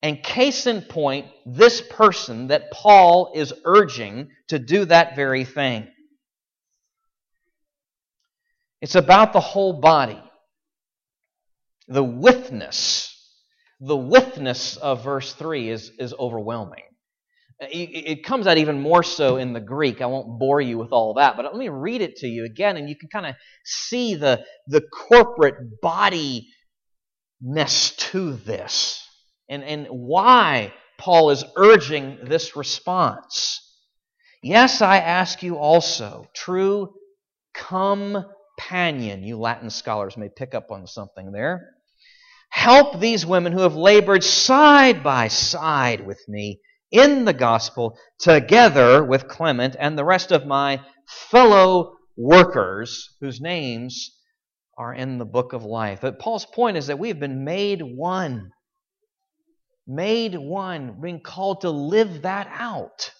And 0.04 0.22
case 0.22 0.68
in 0.68 0.82
point, 0.82 1.28
this 1.46 1.82
person 1.82 2.48
that 2.48 2.72
Paul 2.72 3.32
is 3.36 3.54
urging 3.64 4.30
to 4.50 4.60
do 4.60 4.86
that 4.86 5.16
very 5.16 5.46
thing. 5.46 5.88
It's 8.82 8.96
about 8.96 9.32
the 9.32 9.40
whole 9.40 9.80
body. 9.80 10.22
The 11.88 12.04
withness, 12.04 13.11
the 13.82 13.98
withness 13.98 14.78
of 14.78 15.04
verse 15.04 15.34
3 15.34 15.70
is, 15.70 15.92
is 15.98 16.14
overwhelming. 16.14 16.84
It 17.60 18.24
comes 18.24 18.48
out 18.48 18.58
even 18.58 18.82
more 18.82 19.04
so 19.04 19.38
in 19.38 19.54
the 19.54 19.60
Greek. 19.60 20.02
I 20.02 20.08
won't 20.08 20.40
bore 20.40 20.62
you 20.62 20.80
with 20.80 20.92
all 20.92 21.14
that, 21.16 21.36
but 21.36 21.46
let 21.46 21.56
me 21.56 21.70
read 21.70 22.02
it 22.02 22.16
to 22.18 22.28
you 22.28 22.46
again, 22.46 22.76
and 22.76 22.90
you 22.90 22.96
can 22.96 23.10
kind 23.10 23.28
of 23.28 23.36
see 23.64 24.16
the, 24.16 24.44
the 24.68 24.82
corporate 24.82 25.80
bodiness 25.80 26.46
to 27.98 28.34
this 28.34 29.08
and, 29.48 29.64
and 29.64 29.86
why 29.90 30.74
Paul 30.98 31.30
is 31.30 31.44
urging 31.56 32.20
this 32.24 32.56
response. 32.56 33.60
Yes, 34.42 34.82
I 34.82 34.98
ask 34.98 35.44
you 35.44 35.58
also, 35.58 36.26
true 36.34 36.94
companion, 37.54 39.24
you 39.24 39.38
Latin 39.38 39.70
scholars 39.70 40.18
may 40.18 40.30
pick 40.30 40.56
up 40.56 40.72
on 40.72 40.88
something 40.88 41.32
there. 41.32 41.76
Help 42.62 43.00
these 43.00 43.26
women 43.26 43.54
who 43.54 43.62
have 43.62 43.76
labored 43.76 44.24
side 44.24 45.02
by 45.02 45.28
side 45.30 46.06
with 46.06 46.20
me 46.28 46.60
in 46.92 47.26
the 47.26 47.34
gospel 47.34 47.98
together 48.20 49.04
with 49.04 49.28
Clement 49.28 49.76
and 49.80 49.98
the 49.98 50.06
rest 50.06 50.32
of 50.32 50.46
my 50.46 50.80
fellow 51.08 51.96
workers 52.16 53.18
whose 53.20 53.42
names 53.42 54.12
are 54.78 54.94
in 54.94 55.18
the 55.18 55.26
book 55.26 55.54
of 55.54 55.64
life. 55.64 56.02
But 56.02 56.20
Paul's 56.20 56.46
point 56.46 56.78
is 56.78 56.86
that 56.86 57.00
we 57.00 57.08
have 57.08 57.20
been 57.20 57.44
made 57.44 57.82
one. 57.82 58.52
Made 59.88 60.36
one, 60.36 61.02
being 61.02 61.20
called 61.20 61.62
to 61.62 61.72
live 61.72 62.22
that 62.22 62.48
out. 62.54 63.12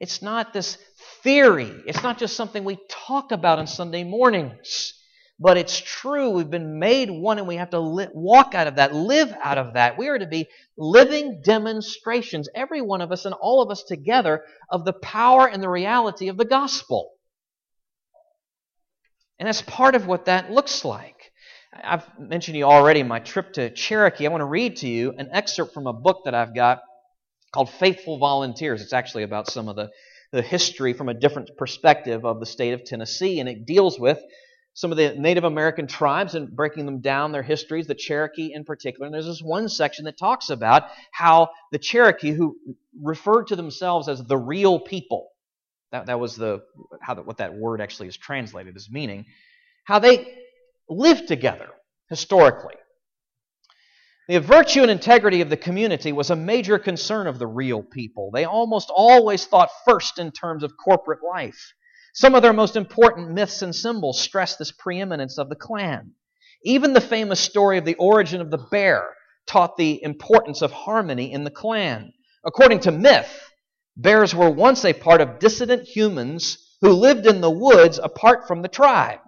It's 0.00 0.20
not 0.20 0.52
this 0.52 0.78
theory. 1.22 1.72
It's 1.86 2.02
not 2.02 2.18
just 2.18 2.34
something 2.34 2.64
we 2.64 2.80
talk 2.90 3.30
about 3.30 3.60
on 3.60 3.68
Sunday 3.68 4.02
mornings. 4.02 4.94
But 5.42 5.56
it's 5.56 5.76
true. 5.80 6.30
We've 6.30 6.48
been 6.48 6.78
made 6.78 7.10
one 7.10 7.38
and 7.38 7.48
we 7.48 7.56
have 7.56 7.70
to 7.70 7.80
li- 7.80 8.06
walk 8.14 8.54
out 8.54 8.68
of 8.68 8.76
that, 8.76 8.94
live 8.94 9.34
out 9.42 9.58
of 9.58 9.74
that. 9.74 9.98
We 9.98 10.06
are 10.06 10.16
to 10.18 10.26
be 10.26 10.46
living 10.76 11.40
demonstrations, 11.44 12.48
every 12.54 12.80
one 12.80 13.00
of 13.00 13.10
us 13.10 13.24
and 13.24 13.34
all 13.34 13.60
of 13.60 13.68
us 13.68 13.82
together, 13.82 14.44
of 14.70 14.84
the 14.84 14.92
power 14.92 15.48
and 15.48 15.60
the 15.60 15.68
reality 15.68 16.28
of 16.28 16.36
the 16.36 16.44
gospel. 16.44 17.10
And 19.40 19.48
that's 19.48 19.62
part 19.62 19.96
of 19.96 20.06
what 20.06 20.26
that 20.26 20.52
looks 20.52 20.84
like. 20.84 21.32
I've 21.74 22.06
mentioned 22.20 22.54
to 22.54 22.58
you 22.58 22.64
already 22.66 23.02
my 23.02 23.18
trip 23.18 23.54
to 23.54 23.70
Cherokee. 23.70 24.26
I 24.26 24.30
want 24.30 24.42
to 24.42 24.46
read 24.46 24.76
to 24.76 24.88
you 24.88 25.12
an 25.18 25.28
excerpt 25.32 25.74
from 25.74 25.88
a 25.88 25.92
book 25.92 26.20
that 26.26 26.36
I've 26.36 26.54
got 26.54 26.82
called 27.52 27.68
Faithful 27.68 28.18
Volunteers. 28.18 28.80
It's 28.80 28.92
actually 28.92 29.24
about 29.24 29.50
some 29.50 29.68
of 29.68 29.74
the, 29.74 29.90
the 30.30 30.42
history 30.42 30.92
from 30.92 31.08
a 31.08 31.14
different 31.14 31.50
perspective 31.58 32.24
of 32.24 32.38
the 32.38 32.46
state 32.46 32.74
of 32.74 32.84
Tennessee, 32.84 33.40
and 33.40 33.48
it 33.48 33.66
deals 33.66 33.98
with 33.98 34.20
some 34.74 34.90
of 34.90 34.96
the 34.96 35.14
Native 35.14 35.44
American 35.44 35.86
tribes 35.86 36.34
and 36.34 36.50
breaking 36.50 36.86
them 36.86 37.00
down, 37.00 37.32
their 37.32 37.42
histories, 37.42 37.86
the 37.86 37.94
Cherokee 37.94 38.52
in 38.54 38.64
particular. 38.64 39.06
And 39.06 39.14
there's 39.14 39.26
this 39.26 39.42
one 39.42 39.68
section 39.68 40.06
that 40.06 40.18
talks 40.18 40.48
about 40.50 40.84
how 41.10 41.50
the 41.72 41.78
Cherokee, 41.78 42.30
who 42.32 42.56
referred 43.00 43.48
to 43.48 43.56
themselves 43.56 44.08
as 44.08 44.22
the 44.22 44.38
real 44.38 44.80
people, 44.80 45.28
that, 45.90 46.06
that 46.06 46.18
was 46.18 46.36
the, 46.36 46.62
how 47.02 47.14
the, 47.14 47.22
what 47.22 47.36
that 47.36 47.54
word 47.54 47.80
actually 47.82 48.08
is 48.08 48.16
translated 48.16 48.74
as 48.76 48.88
meaning, 48.90 49.26
how 49.84 49.98
they 49.98 50.26
lived 50.88 51.28
together 51.28 51.68
historically. 52.08 52.74
The 54.28 54.40
virtue 54.40 54.82
and 54.82 54.90
integrity 54.90 55.42
of 55.42 55.50
the 55.50 55.56
community 55.56 56.12
was 56.12 56.30
a 56.30 56.36
major 56.36 56.78
concern 56.78 57.26
of 57.26 57.38
the 57.38 57.46
real 57.46 57.82
people. 57.82 58.30
They 58.32 58.44
almost 58.44 58.88
always 58.94 59.44
thought 59.44 59.68
first 59.84 60.18
in 60.18 60.30
terms 60.30 60.62
of 60.62 60.72
corporate 60.82 61.20
life. 61.28 61.74
Some 62.12 62.34
of 62.34 62.42
their 62.42 62.52
most 62.52 62.76
important 62.76 63.30
myths 63.30 63.62
and 63.62 63.74
symbols 63.74 64.20
stress 64.20 64.56
this 64.56 64.70
preeminence 64.70 65.38
of 65.38 65.48
the 65.48 65.56
clan. 65.56 66.12
Even 66.62 66.92
the 66.92 67.00
famous 67.00 67.40
story 67.40 67.78
of 67.78 67.84
the 67.84 67.94
origin 67.94 68.40
of 68.40 68.50
the 68.50 68.58
bear 68.70 69.14
taught 69.46 69.76
the 69.76 70.02
importance 70.02 70.62
of 70.62 70.72
harmony 70.72 71.32
in 71.32 71.44
the 71.44 71.50
clan. 71.50 72.12
According 72.44 72.80
to 72.80 72.92
myth, 72.92 73.50
bears 73.96 74.34
were 74.34 74.50
once 74.50 74.84
a 74.84 74.92
part 74.92 75.20
of 75.20 75.38
dissident 75.38 75.88
humans 75.88 76.58
who 76.82 76.90
lived 76.90 77.26
in 77.26 77.40
the 77.40 77.50
woods 77.50 77.98
apart 77.98 78.46
from 78.46 78.62
the 78.62 78.68
tribe. 78.68 79.20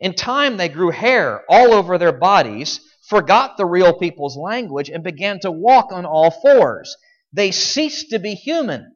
In 0.00 0.14
time, 0.14 0.56
they 0.56 0.68
grew 0.68 0.90
hair 0.90 1.42
all 1.48 1.72
over 1.72 1.98
their 1.98 2.12
bodies, 2.12 2.80
forgot 3.08 3.56
the 3.56 3.66
real 3.66 3.92
people's 3.92 4.36
language, 4.36 4.88
and 4.88 5.02
began 5.02 5.40
to 5.40 5.50
walk 5.50 5.92
on 5.92 6.06
all 6.06 6.30
fours. 6.30 6.96
They 7.32 7.50
ceased 7.50 8.10
to 8.10 8.18
be 8.18 8.34
human, 8.34 8.94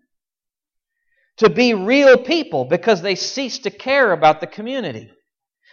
to 1.38 1.50
be 1.50 1.74
real 1.74 2.16
people, 2.16 2.64
because 2.64 3.02
they 3.02 3.14
ceased 3.14 3.64
to 3.64 3.70
care 3.70 4.12
about 4.12 4.40
the 4.40 4.46
community. 4.46 5.10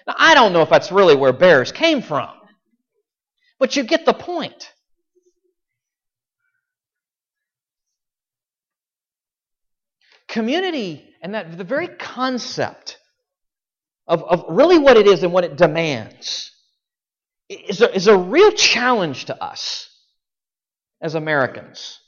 Now, 0.05 0.15
I 0.17 0.35
don't 0.35 0.53
know 0.53 0.61
if 0.61 0.69
that's 0.69 0.91
really 0.91 1.15
where 1.15 1.33
bears 1.33 1.71
came 1.71 2.01
from, 2.01 2.29
but 3.59 3.75
you 3.75 3.83
get 3.83 4.05
the 4.05 4.13
point. 4.13 4.71
Community 10.27 11.09
and 11.21 11.35
that 11.35 11.57
the 11.57 11.63
very 11.63 11.87
concept 11.87 12.97
of, 14.07 14.23
of 14.23 14.45
really 14.49 14.77
what 14.77 14.97
it 14.97 15.07
is 15.07 15.23
and 15.23 15.31
what 15.31 15.45
it 15.45 15.55
demands 15.55 16.51
is 17.49 17.81
a, 17.81 17.95
is 17.95 18.07
a 18.07 18.17
real 18.17 18.51
challenge 18.51 19.25
to 19.25 19.43
us 19.43 19.89
as 21.01 21.15
Americans. 21.15 21.99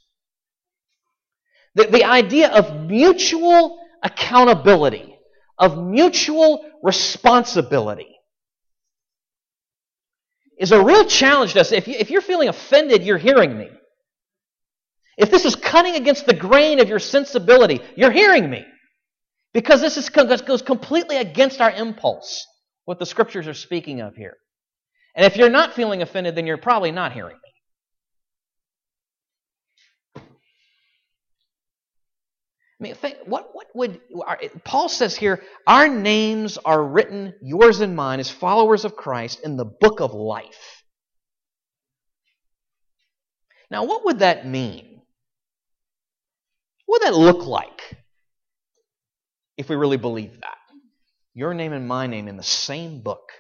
The, 1.76 1.88
the 1.88 2.04
idea 2.06 2.50
of 2.50 2.88
mutual 2.88 3.80
accountability, 4.02 5.18
of 5.58 5.78
mutual 5.78 6.70
responsibility, 6.82 8.08
is 10.58 10.72
a 10.72 10.82
real 10.82 11.06
challenge 11.06 11.54
to 11.54 11.62
us. 11.62 11.72
If, 11.72 11.88
you, 11.88 11.96
if 12.00 12.10
you're 12.10 12.22
feeling 12.22 12.48
offended, 12.48 13.04
you're 13.04 13.18
hearing 13.18 13.58
me. 13.58 13.70
If 15.18 15.32
this 15.32 15.46
is 15.46 15.56
cutting 15.56 15.96
against 15.96 16.26
the 16.26 16.34
grain 16.34 16.80
of 16.80 16.90
your 16.90 17.00
sensibility, 17.00 17.82
you're 17.96 18.12
hearing 18.12 18.50
me. 18.50 18.66
Because 19.54 19.82
this 19.82 19.98
is, 19.98 20.10
goes 20.10 20.62
completely 20.62 21.18
against 21.18 21.62
our 21.62 21.72
impulse, 21.72 22.46
what 22.86 23.00
the 23.00 23.06
scriptures 23.06 23.48
are 23.48 23.54
speaking 23.54 24.02
of 24.02 24.16
here. 24.16 24.36
And 25.16 25.26
if 25.26 25.38
you're 25.38 25.50
not 25.50 25.74
feeling 25.74 26.02
offended, 26.02 26.36
then 26.36 26.46
you're 26.46 26.58
probably 26.58 26.92
not 26.92 27.14
hearing 27.14 27.38
I 32.86 32.90
mean, 32.90 32.96
think, 32.96 33.18
what, 33.26 33.50
what 33.54 33.68
would 33.74 34.00
Paul 34.64 34.90
says 34.90 35.16
here? 35.16 35.42
Our 35.66 35.88
names 35.88 36.58
are 36.58 36.84
written, 36.84 37.34
yours 37.42 37.82
and 37.82 37.96
mine, 37.96 38.20
as 38.20 38.30
followers 38.30 38.86
of 38.86 38.96
Christ, 38.96 39.42
in 39.44 39.58
the 39.58 39.66
book 39.66 40.02
of 40.02 40.14
life. 40.14 40.84
Now, 43.72 43.86
what 43.86 44.06
would 44.06 44.20
that 44.20 44.48
mean? 44.48 45.02
What 46.86 47.02
would 47.02 47.08
that 47.08 47.18
look 47.18 47.46
like? 47.48 47.82
if 49.58 49.70
we 49.70 49.76
really 49.76 49.98
believe 49.98 50.42
that. 50.42 50.58
Your 51.34 51.54
name 51.54 51.74
and 51.74 51.88
my 51.88 52.08
name 52.08 52.28
in 52.28 52.38
the 52.38 52.44
same 52.44 53.02
book. 53.02 53.32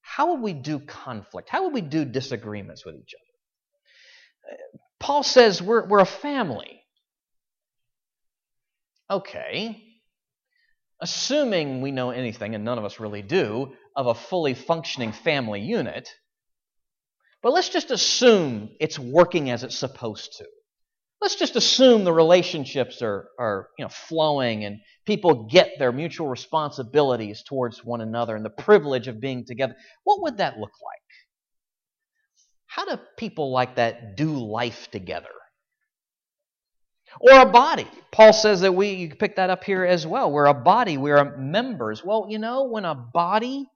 How 0.00 0.32
would 0.32 0.42
we 0.42 0.52
do 0.52 0.78
conflict? 0.78 1.48
How 1.48 1.64
would 1.64 1.72
we 1.72 1.80
do 1.80 2.04
disagreements 2.04 2.84
with 2.84 2.96
each 2.96 3.14
other? 3.14 4.54
Uh, 4.54 4.78
Paul 5.00 5.22
says 5.22 5.60
we're, 5.60 5.86
we're 5.86 6.00
a 6.00 6.06
family. 6.06 6.83
Okay. 9.10 9.82
Assuming 11.00 11.80
we 11.82 11.90
know 11.90 12.10
anything, 12.10 12.54
and 12.54 12.64
none 12.64 12.78
of 12.78 12.84
us 12.84 13.00
really 13.00 13.22
do, 13.22 13.74
of 13.96 14.06
a 14.06 14.14
fully 14.14 14.54
functioning 14.54 15.12
family 15.12 15.60
unit, 15.60 16.08
but 17.42 17.52
let's 17.52 17.68
just 17.68 17.90
assume 17.90 18.70
it's 18.80 18.98
working 18.98 19.50
as 19.50 19.62
it's 19.64 19.76
supposed 19.76 20.32
to 20.38 20.46
let's 21.24 21.36
just 21.36 21.56
assume 21.56 22.04
the 22.04 22.12
relationships 22.12 23.00
are, 23.00 23.30
are 23.38 23.70
you 23.78 23.84
know, 23.84 23.88
flowing 23.88 24.66
and 24.66 24.78
people 25.06 25.48
get 25.50 25.70
their 25.78 25.90
mutual 25.90 26.28
responsibilities 26.28 27.42
towards 27.48 27.82
one 27.82 28.02
another 28.02 28.36
and 28.36 28.44
the 28.44 28.50
privilege 28.50 29.08
of 29.08 29.20
being 29.20 29.42
together. 29.46 29.74
What 30.04 30.20
would 30.20 30.36
that 30.36 30.58
look 30.58 30.72
like? 30.84 31.00
How 32.66 32.84
do 32.84 33.00
people 33.16 33.52
like 33.52 33.76
that 33.76 34.18
do 34.18 34.36
life 34.36 34.90
together? 34.90 35.28
Or 37.20 37.40
a 37.40 37.46
body. 37.46 37.86
Paul 38.10 38.32
says 38.32 38.60
that 38.60 38.74
we, 38.74 38.90
you 38.90 39.14
pick 39.14 39.36
that 39.36 39.50
up 39.50 39.64
here 39.64 39.84
as 39.84 40.06
well. 40.06 40.30
We're 40.30 40.46
a 40.46 40.54
body, 40.54 40.96
we're 40.96 41.36
members. 41.36 42.04
Well, 42.04 42.26
you 42.28 42.38
know, 42.38 42.64
when 42.64 42.84
a 42.84 42.94
body 42.94 43.66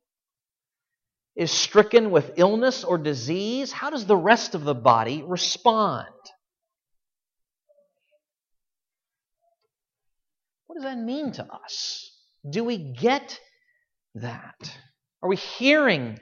is 1.37 1.51
stricken 1.51 2.11
with 2.11 2.33
illness 2.37 2.85
or 2.85 2.99
disease, 2.99 3.73
how 3.73 3.91
does 3.91 4.07
the 4.07 4.17
rest 4.17 4.55
of 4.55 4.65
the 4.65 4.75
body 4.75 5.23
respond? 5.25 6.07
What 10.67 10.75
does 10.75 10.85
that 10.85 10.99
mean 10.99 11.33
to 11.33 11.47
us? 11.53 12.11
Do 12.49 12.65
we 12.65 12.77
get 12.79 13.41
that? 14.17 14.77
Are 15.23 15.29
we 15.29 15.37
hearing 15.37 16.19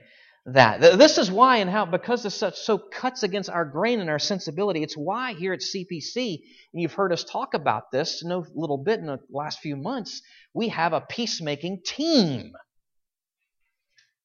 that? 0.46 0.80
This 0.80 1.18
is 1.18 1.30
why 1.30 1.58
and 1.58 1.68
how, 1.68 1.84
because 1.86 2.22
this 2.22 2.34
such 2.34 2.56
so 2.56 2.78
cuts 2.78 3.22
against 3.22 3.50
our 3.50 3.64
grain 3.64 4.00
and 4.00 4.08
our 4.08 4.18
sensibility, 4.18 4.82
it's 4.82 4.96
why 4.96 5.34
here 5.34 5.52
at 5.52 5.60
CPC, 5.60 6.38
and 6.72 6.82
you've 6.82 6.94
heard 6.94 7.12
us 7.12 7.24
talk 7.24 7.54
about 7.54 7.90
this 7.90 8.22
a 8.22 8.42
little 8.54 8.82
bit 8.82 9.00
in 9.00 9.06
the 9.06 9.18
last 9.30 9.60
few 9.60 9.76
months, 9.76 10.22
we 10.54 10.68
have 10.68 10.92
a 10.92 11.00
peacemaking 11.00 11.82
team. 11.84 12.52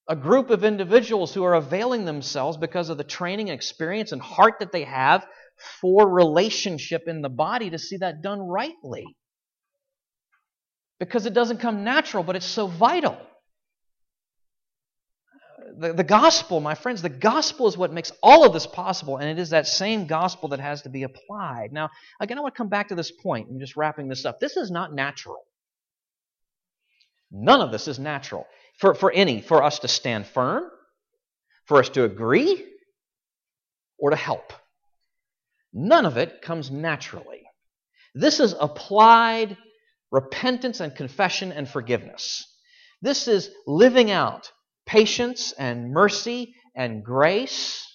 A 0.07 0.15
group 0.15 0.49
of 0.49 0.63
individuals 0.63 1.33
who 1.33 1.43
are 1.43 1.53
availing 1.53 2.05
themselves 2.05 2.57
because 2.57 2.89
of 2.89 2.97
the 2.97 3.03
training 3.03 3.49
and 3.49 3.55
experience 3.55 4.11
and 4.11 4.21
heart 4.21 4.55
that 4.59 4.71
they 4.71 4.83
have 4.83 5.25
for 5.79 6.09
relationship 6.09 7.03
in 7.07 7.21
the 7.21 7.29
body 7.29 7.69
to 7.69 7.77
see 7.77 7.97
that 7.97 8.21
done 8.21 8.39
rightly 8.39 9.05
because 10.99 11.25
it 11.25 11.33
doesn't 11.33 11.57
come 11.57 11.83
natural, 11.83 12.23
but 12.23 12.35
it's 12.35 12.45
so 12.45 12.67
vital. 12.67 13.17
The, 15.77 15.93
the 15.93 16.03
gospel, 16.03 16.59
my 16.59 16.75
friends, 16.75 17.01
the 17.01 17.09
gospel 17.09 17.67
is 17.67 17.77
what 17.77 17.93
makes 17.93 18.11
all 18.21 18.45
of 18.45 18.53
this 18.53 18.67
possible, 18.67 19.17
and 19.17 19.29
it 19.29 19.39
is 19.39 19.51
that 19.51 19.67
same 19.67 20.05
gospel 20.07 20.49
that 20.49 20.59
has 20.59 20.81
to 20.83 20.89
be 20.89 21.03
applied. 21.03 21.71
Now, 21.71 21.89
again, 22.19 22.37
I 22.37 22.41
want 22.41 22.55
to 22.55 22.57
come 22.57 22.69
back 22.69 22.89
to 22.89 22.95
this 22.95 23.11
point. 23.11 23.49
I'm 23.49 23.59
just 23.59 23.75
wrapping 23.75 24.07
this 24.07 24.25
up. 24.25 24.39
This 24.39 24.57
is 24.57 24.71
not 24.71 24.93
natural. 24.93 25.41
None 27.31 27.61
of 27.61 27.71
this 27.71 27.87
is 27.87 27.99
natural 27.99 28.45
for, 28.77 28.93
for 28.93 29.11
any, 29.11 29.41
for 29.41 29.63
us 29.63 29.79
to 29.79 29.87
stand 29.87 30.27
firm, 30.27 30.63
for 31.65 31.79
us 31.79 31.89
to 31.89 32.03
agree, 32.03 32.65
or 33.97 34.09
to 34.09 34.15
help. 34.15 34.53
None 35.73 36.05
of 36.05 36.17
it 36.17 36.41
comes 36.41 36.69
naturally. 36.69 37.43
This 38.13 38.39
is 38.39 38.53
applied 38.59 39.55
repentance 40.11 40.81
and 40.81 40.93
confession 40.93 41.51
and 41.51 41.67
forgiveness. 41.69 42.45
This 43.01 43.27
is 43.27 43.49
living 43.65 44.11
out 44.11 44.51
patience 44.91 45.53
and 45.53 45.93
mercy 45.93 46.53
and 46.75 47.03
grace. 47.03 47.87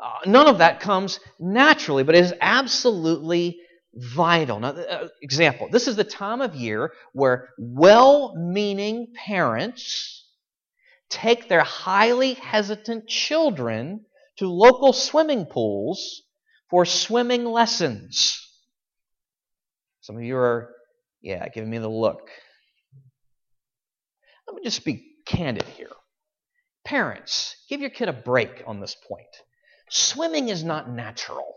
Uh, 0.00 0.20
none 0.26 0.46
of 0.46 0.58
that 0.58 0.78
comes 0.78 1.18
naturally, 1.40 2.04
but 2.04 2.14
it 2.14 2.24
is 2.24 2.34
absolutely 2.40 3.58
vital. 3.94 4.60
Now, 4.60 4.68
uh, 4.68 5.08
example 5.20 5.68
this 5.72 5.88
is 5.88 5.96
the 5.96 6.04
time 6.04 6.40
of 6.40 6.54
year 6.54 6.92
where 7.12 7.48
well 7.58 8.36
meaning 8.36 9.08
parents 9.26 10.24
take 11.10 11.48
their 11.48 11.64
highly 11.64 12.34
hesitant 12.34 13.08
children 13.08 14.04
to 14.36 14.48
local 14.48 14.92
swimming 14.92 15.46
pools 15.46 16.22
for 16.70 16.84
swimming 16.84 17.44
lessons. 17.44 18.38
Some 20.00 20.16
of 20.16 20.22
you 20.22 20.36
are, 20.36 20.70
yeah, 21.22 21.48
giving 21.48 21.70
me 21.70 21.78
the 21.78 21.88
look. 21.88 22.30
Let 24.46 24.54
me 24.54 24.62
just 24.62 24.84
be 24.84 25.07
candid 25.28 25.64
here. 25.76 25.90
Parents, 26.84 27.54
give 27.68 27.80
your 27.80 27.90
kid 27.90 28.08
a 28.08 28.12
break 28.12 28.62
on 28.66 28.80
this 28.80 28.96
point. 29.08 29.26
Swimming 29.90 30.48
is 30.48 30.64
not 30.64 30.90
natural. 30.90 31.54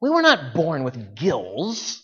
We 0.00 0.10
were 0.10 0.22
not 0.22 0.54
born 0.54 0.84
with 0.84 1.16
gills. 1.16 2.02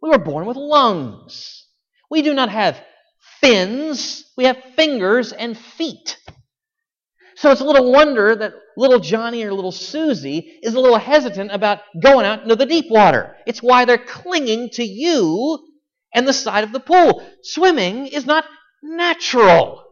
We 0.00 0.10
were 0.10 0.18
born 0.18 0.46
with 0.46 0.56
lungs. 0.56 1.66
We 2.10 2.22
do 2.22 2.34
not 2.34 2.50
have 2.50 2.80
fins. 3.40 4.24
We 4.36 4.44
have 4.44 4.62
fingers 4.76 5.32
and 5.32 5.58
feet. 5.58 6.18
So 7.36 7.50
it's 7.50 7.60
a 7.60 7.64
little 7.64 7.90
wonder 7.90 8.36
that 8.36 8.54
little 8.76 9.00
Johnny 9.00 9.42
or 9.42 9.52
little 9.52 9.72
Susie 9.72 10.58
is 10.62 10.74
a 10.74 10.80
little 10.80 10.98
hesitant 10.98 11.50
about 11.50 11.80
going 12.00 12.26
out 12.26 12.42
into 12.42 12.54
the 12.54 12.66
deep 12.66 12.86
water. 12.90 13.36
It's 13.46 13.62
why 13.62 13.84
they're 13.84 13.98
clinging 13.98 14.70
to 14.74 14.84
you 14.84 15.58
and 16.14 16.28
the 16.28 16.32
side 16.32 16.64
of 16.64 16.72
the 16.72 16.80
pool. 16.80 17.26
Swimming 17.42 18.06
is 18.06 18.24
not 18.24 18.44
natural. 18.84 19.82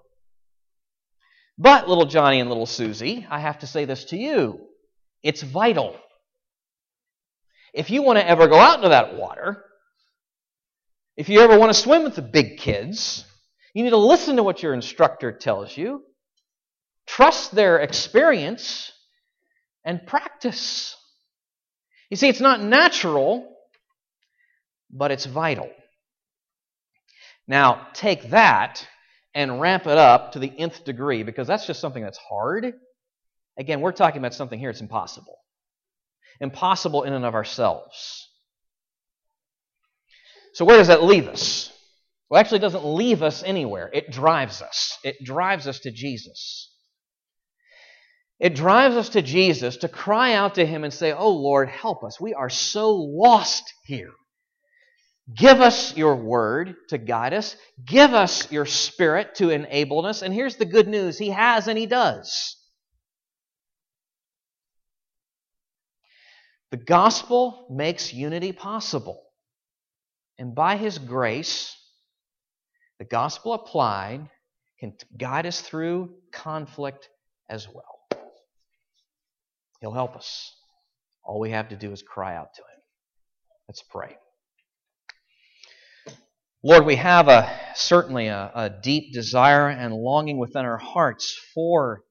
But, 1.58 1.88
little 1.88 2.06
Johnny 2.06 2.40
and 2.40 2.48
little 2.48 2.66
Susie, 2.66 3.26
I 3.30 3.40
have 3.40 3.60
to 3.60 3.66
say 3.66 3.84
this 3.86 4.04
to 4.06 4.16
you 4.16 4.60
it's 5.22 5.42
vital. 5.42 5.96
If 7.74 7.90
you 7.90 8.02
want 8.02 8.18
to 8.18 8.28
ever 8.28 8.48
go 8.48 8.58
out 8.58 8.76
into 8.76 8.90
that 8.90 9.16
water, 9.16 9.64
If 11.16 11.28
you 11.28 11.40
ever 11.40 11.58
want 11.58 11.72
to 11.72 11.78
swim 11.78 12.04
with 12.04 12.16
the 12.16 12.22
big 12.22 12.58
kids, 12.58 13.24
you 13.74 13.84
need 13.84 13.90
to 13.90 13.96
listen 13.96 14.36
to 14.36 14.42
what 14.42 14.62
your 14.62 14.72
instructor 14.74 15.30
tells 15.32 15.76
you, 15.76 16.02
trust 17.06 17.54
their 17.54 17.78
experience, 17.78 18.92
and 19.84 20.06
practice. 20.06 20.96
You 22.10 22.16
see, 22.16 22.28
it's 22.28 22.40
not 22.40 22.62
natural, 22.62 23.46
but 24.90 25.10
it's 25.10 25.26
vital. 25.26 25.70
Now, 27.48 27.88
take 27.94 28.30
that 28.30 28.86
and 29.34 29.60
ramp 29.60 29.86
it 29.86 29.98
up 29.98 30.32
to 30.32 30.38
the 30.38 30.52
nth 30.58 30.84
degree 30.84 31.22
because 31.22 31.46
that's 31.46 31.66
just 31.66 31.80
something 31.80 32.02
that's 32.02 32.18
hard. 32.18 32.74
Again, 33.58 33.80
we're 33.80 33.92
talking 33.92 34.18
about 34.18 34.34
something 34.34 34.58
here 34.58 34.70
it's 34.70 34.80
impossible. 34.80 35.38
Impossible 36.40 37.02
in 37.02 37.12
and 37.12 37.24
of 37.24 37.34
ourselves. 37.34 38.28
So, 40.54 40.64
where 40.64 40.78
does 40.78 40.88
that 40.88 41.02
leave 41.02 41.28
us? 41.28 41.70
Well, 42.28 42.40
actually, 42.40 42.58
it 42.58 42.62
doesn't 42.62 42.84
leave 42.84 43.22
us 43.22 43.42
anywhere. 43.42 43.90
It 43.92 44.10
drives 44.10 44.62
us. 44.62 44.98
It 45.04 45.16
drives 45.22 45.66
us 45.66 45.80
to 45.80 45.90
Jesus. 45.90 46.70
It 48.40 48.54
drives 48.54 48.96
us 48.96 49.10
to 49.10 49.22
Jesus 49.22 49.76
to 49.78 49.88
cry 49.88 50.32
out 50.32 50.56
to 50.56 50.66
Him 50.66 50.82
and 50.82 50.92
say, 50.92 51.12
Oh 51.12 51.30
Lord, 51.30 51.68
help 51.68 52.02
us. 52.02 52.20
We 52.20 52.34
are 52.34 52.50
so 52.50 52.94
lost 52.94 53.62
here. 53.84 54.12
Give 55.32 55.60
us 55.60 55.96
your 55.96 56.16
word 56.16 56.74
to 56.88 56.98
guide 56.98 57.32
us. 57.32 57.56
Give 57.84 58.12
us 58.12 58.50
your 58.50 58.66
spirit 58.66 59.36
to 59.36 59.50
enable 59.50 60.04
us. 60.04 60.22
And 60.22 60.34
here's 60.34 60.56
the 60.56 60.64
good 60.64 60.88
news 60.88 61.18
He 61.18 61.30
has 61.30 61.68
and 61.68 61.78
He 61.78 61.86
does. 61.86 62.56
The 66.72 66.76
gospel 66.76 67.66
makes 67.70 68.12
unity 68.12 68.52
possible. 68.52 69.22
And 70.38 70.54
by 70.54 70.76
His 70.76 70.98
grace, 70.98 71.76
the 72.98 73.04
gospel 73.04 73.52
applied 73.52 74.28
can 74.80 74.94
guide 75.16 75.46
us 75.46 75.60
through 75.60 76.10
conflict 76.32 77.08
as 77.48 77.68
well. 77.68 78.20
He'll 79.80 79.92
help 79.92 80.16
us. 80.16 80.52
All 81.22 81.38
we 81.38 81.50
have 81.50 81.68
to 81.68 81.76
do 81.76 81.92
is 81.92 82.02
cry 82.02 82.34
out 82.34 82.54
to 82.54 82.62
Him. 82.62 82.80
Let's 83.68 83.82
pray. 83.82 84.16
Lord, 86.64 86.86
we 86.86 86.94
have 86.94 87.26
a 87.26 87.50
certainly 87.74 88.28
a, 88.28 88.52
a, 88.54 88.70
deep 88.70 89.12
desire 89.12 89.68
and 89.68 89.92
longing 89.92 90.38
within 90.38 90.64
our 90.64 90.78
hearts 90.78 91.36
for 91.54 92.04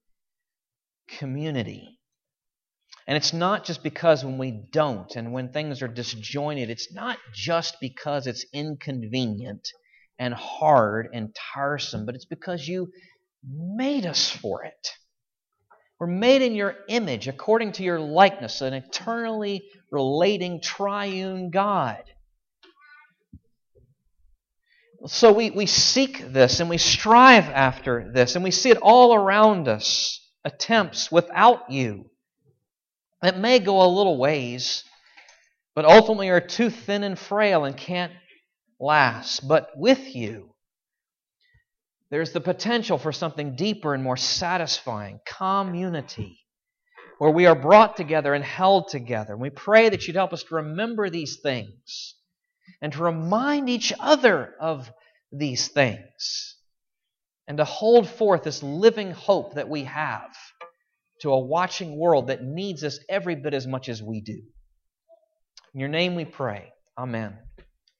community. 1.08 2.00
And 3.08 3.16
it's 3.16 3.32
not 3.32 3.64
just 3.64 3.82
because 3.82 4.26
when 4.26 4.38
we 4.38 4.52
don't 4.72 5.16
and 5.16 5.32
when 5.32 5.54
things 5.54 5.82
are 5.82 5.88
disjointed, 5.88 6.70
it's 6.70 6.94
not 6.94 7.18
just 7.34 7.78
because 7.80 8.28
it's 8.28 8.46
inconvenient 8.54 9.70
and 10.20 10.34
hard 10.34 11.08
and 11.14 11.34
tiresome, 11.54 12.06
but 12.06 12.16
it's 12.16 12.26
because 12.26 12.68
you 12.68 12.92
made 13.48 14.06
us 14.06 14.30
for 14.30 14.66
it. 14.66 14.90
We're 15.98 16.08
made 16.08 16.42
in 16.42 16.56
your 16.56 16.76
image, 16.90 17.30
according 17.30 17.74
to 17.74 17.84
your 17.84 18.00
likeness, 18.00 18.60
an 18.62 18.74
eternally 18.74 19.64
relating 19.92 20.62
triune 20.62 21.52
God. 21.52 22.04
So 25.08 25.32
we, 25.32 25.50
we 25.50 25.66
seek 25.66 26.32
this 26.32 26.60
and 26.60 26.70
we 26.70 26.78
strive 26.78 27.46
after 27.46 28.12
this, 28.14 28.36
and 28.36 28.44
we 28.44 28.52
see 28.52 28.70
it 28.70 28.78
all 28.78 29.16
around 29.16 29.68
us 29.68 30.20
attempts 30.46 31.12
without 31.12 31.72
you. 31.72 32.10
It 33.24 33.38
may 33.38 33.60
go 33.60 33.84
a 33.84 33.88
little 33.88 34.18
ways, 34.18 34.84
but 35.76 35.86
ultimately 35.86 36.30
are 36.30 36.40
too 36.40 36.70
thin 36.70 37.04
and 37.04 37.18
frail 37.18 37.66
and 37.66 37.76
can't 37.76 38.14
last. 38.80 39.48
But 39.48 39.70
with 39.76 40.16
you, 40.16 40.54
there's 42.12 42.32
the 42.32 42.42
potential 42.42 42.98
for 42.98 43.12
something 43.12 43.56
deeper 43.56 43.96
and 43.96 44.04
more 44.04 44.18
satisfying 44.18 45.20
community, 45.26 46.40
where 47.18 47.32
we 47.32 47.48
are 47.48 47.56
brought 47.56 47.98
together 47.98 48.34
and 48.36 48.44
held 48.44 48.90
together. 48.90 49.34
And 49.34 49.42
we 49.42 49.50
pray 49.50 49.90
that 49.90 50.06
you'd 50.06 50.16
help 50.16 50.34
us 50.34 50.44
to 50.44 50.56
remember 50.56 51.10
these 51.10 51.40
things 51.42 52.16
and 52.82 52.94
to 52.94 53.04
remind 53.04 53.70
each 53.70 53.94
other 54.00 54.54
of 54.60 54.92
these 55.32 55.68
things 55.68 56.56
and 57.48 57.58
to 57.58 57.66
hold 57.66 58.08
forth 58.10 58.44
this 58.44 58.64
living 58.64 59.12
hope 59.12 59.56
that 59.56 59.70
we 59.70 59.84
have 59.84 60.36
to 61.22 61.32
a 61.32 61.40
watching 61.40 61.98
world 61.98 62.28
that 62.28 62.44
needs 62.44 62.84
us 62.84 63.00
every 63.08 63.36
bit 63.36 63.54
as 63.54 63.68
much 63.68 63.90
as 63.90 64.02
we 64.02 64.22
do. 64.22 64.42
In 65.74 65.80
your 65.80 65.90
name 65.90 66.16
we 66.16 66.26
pray. 66.26 66.72
Amen. 66.98 67.38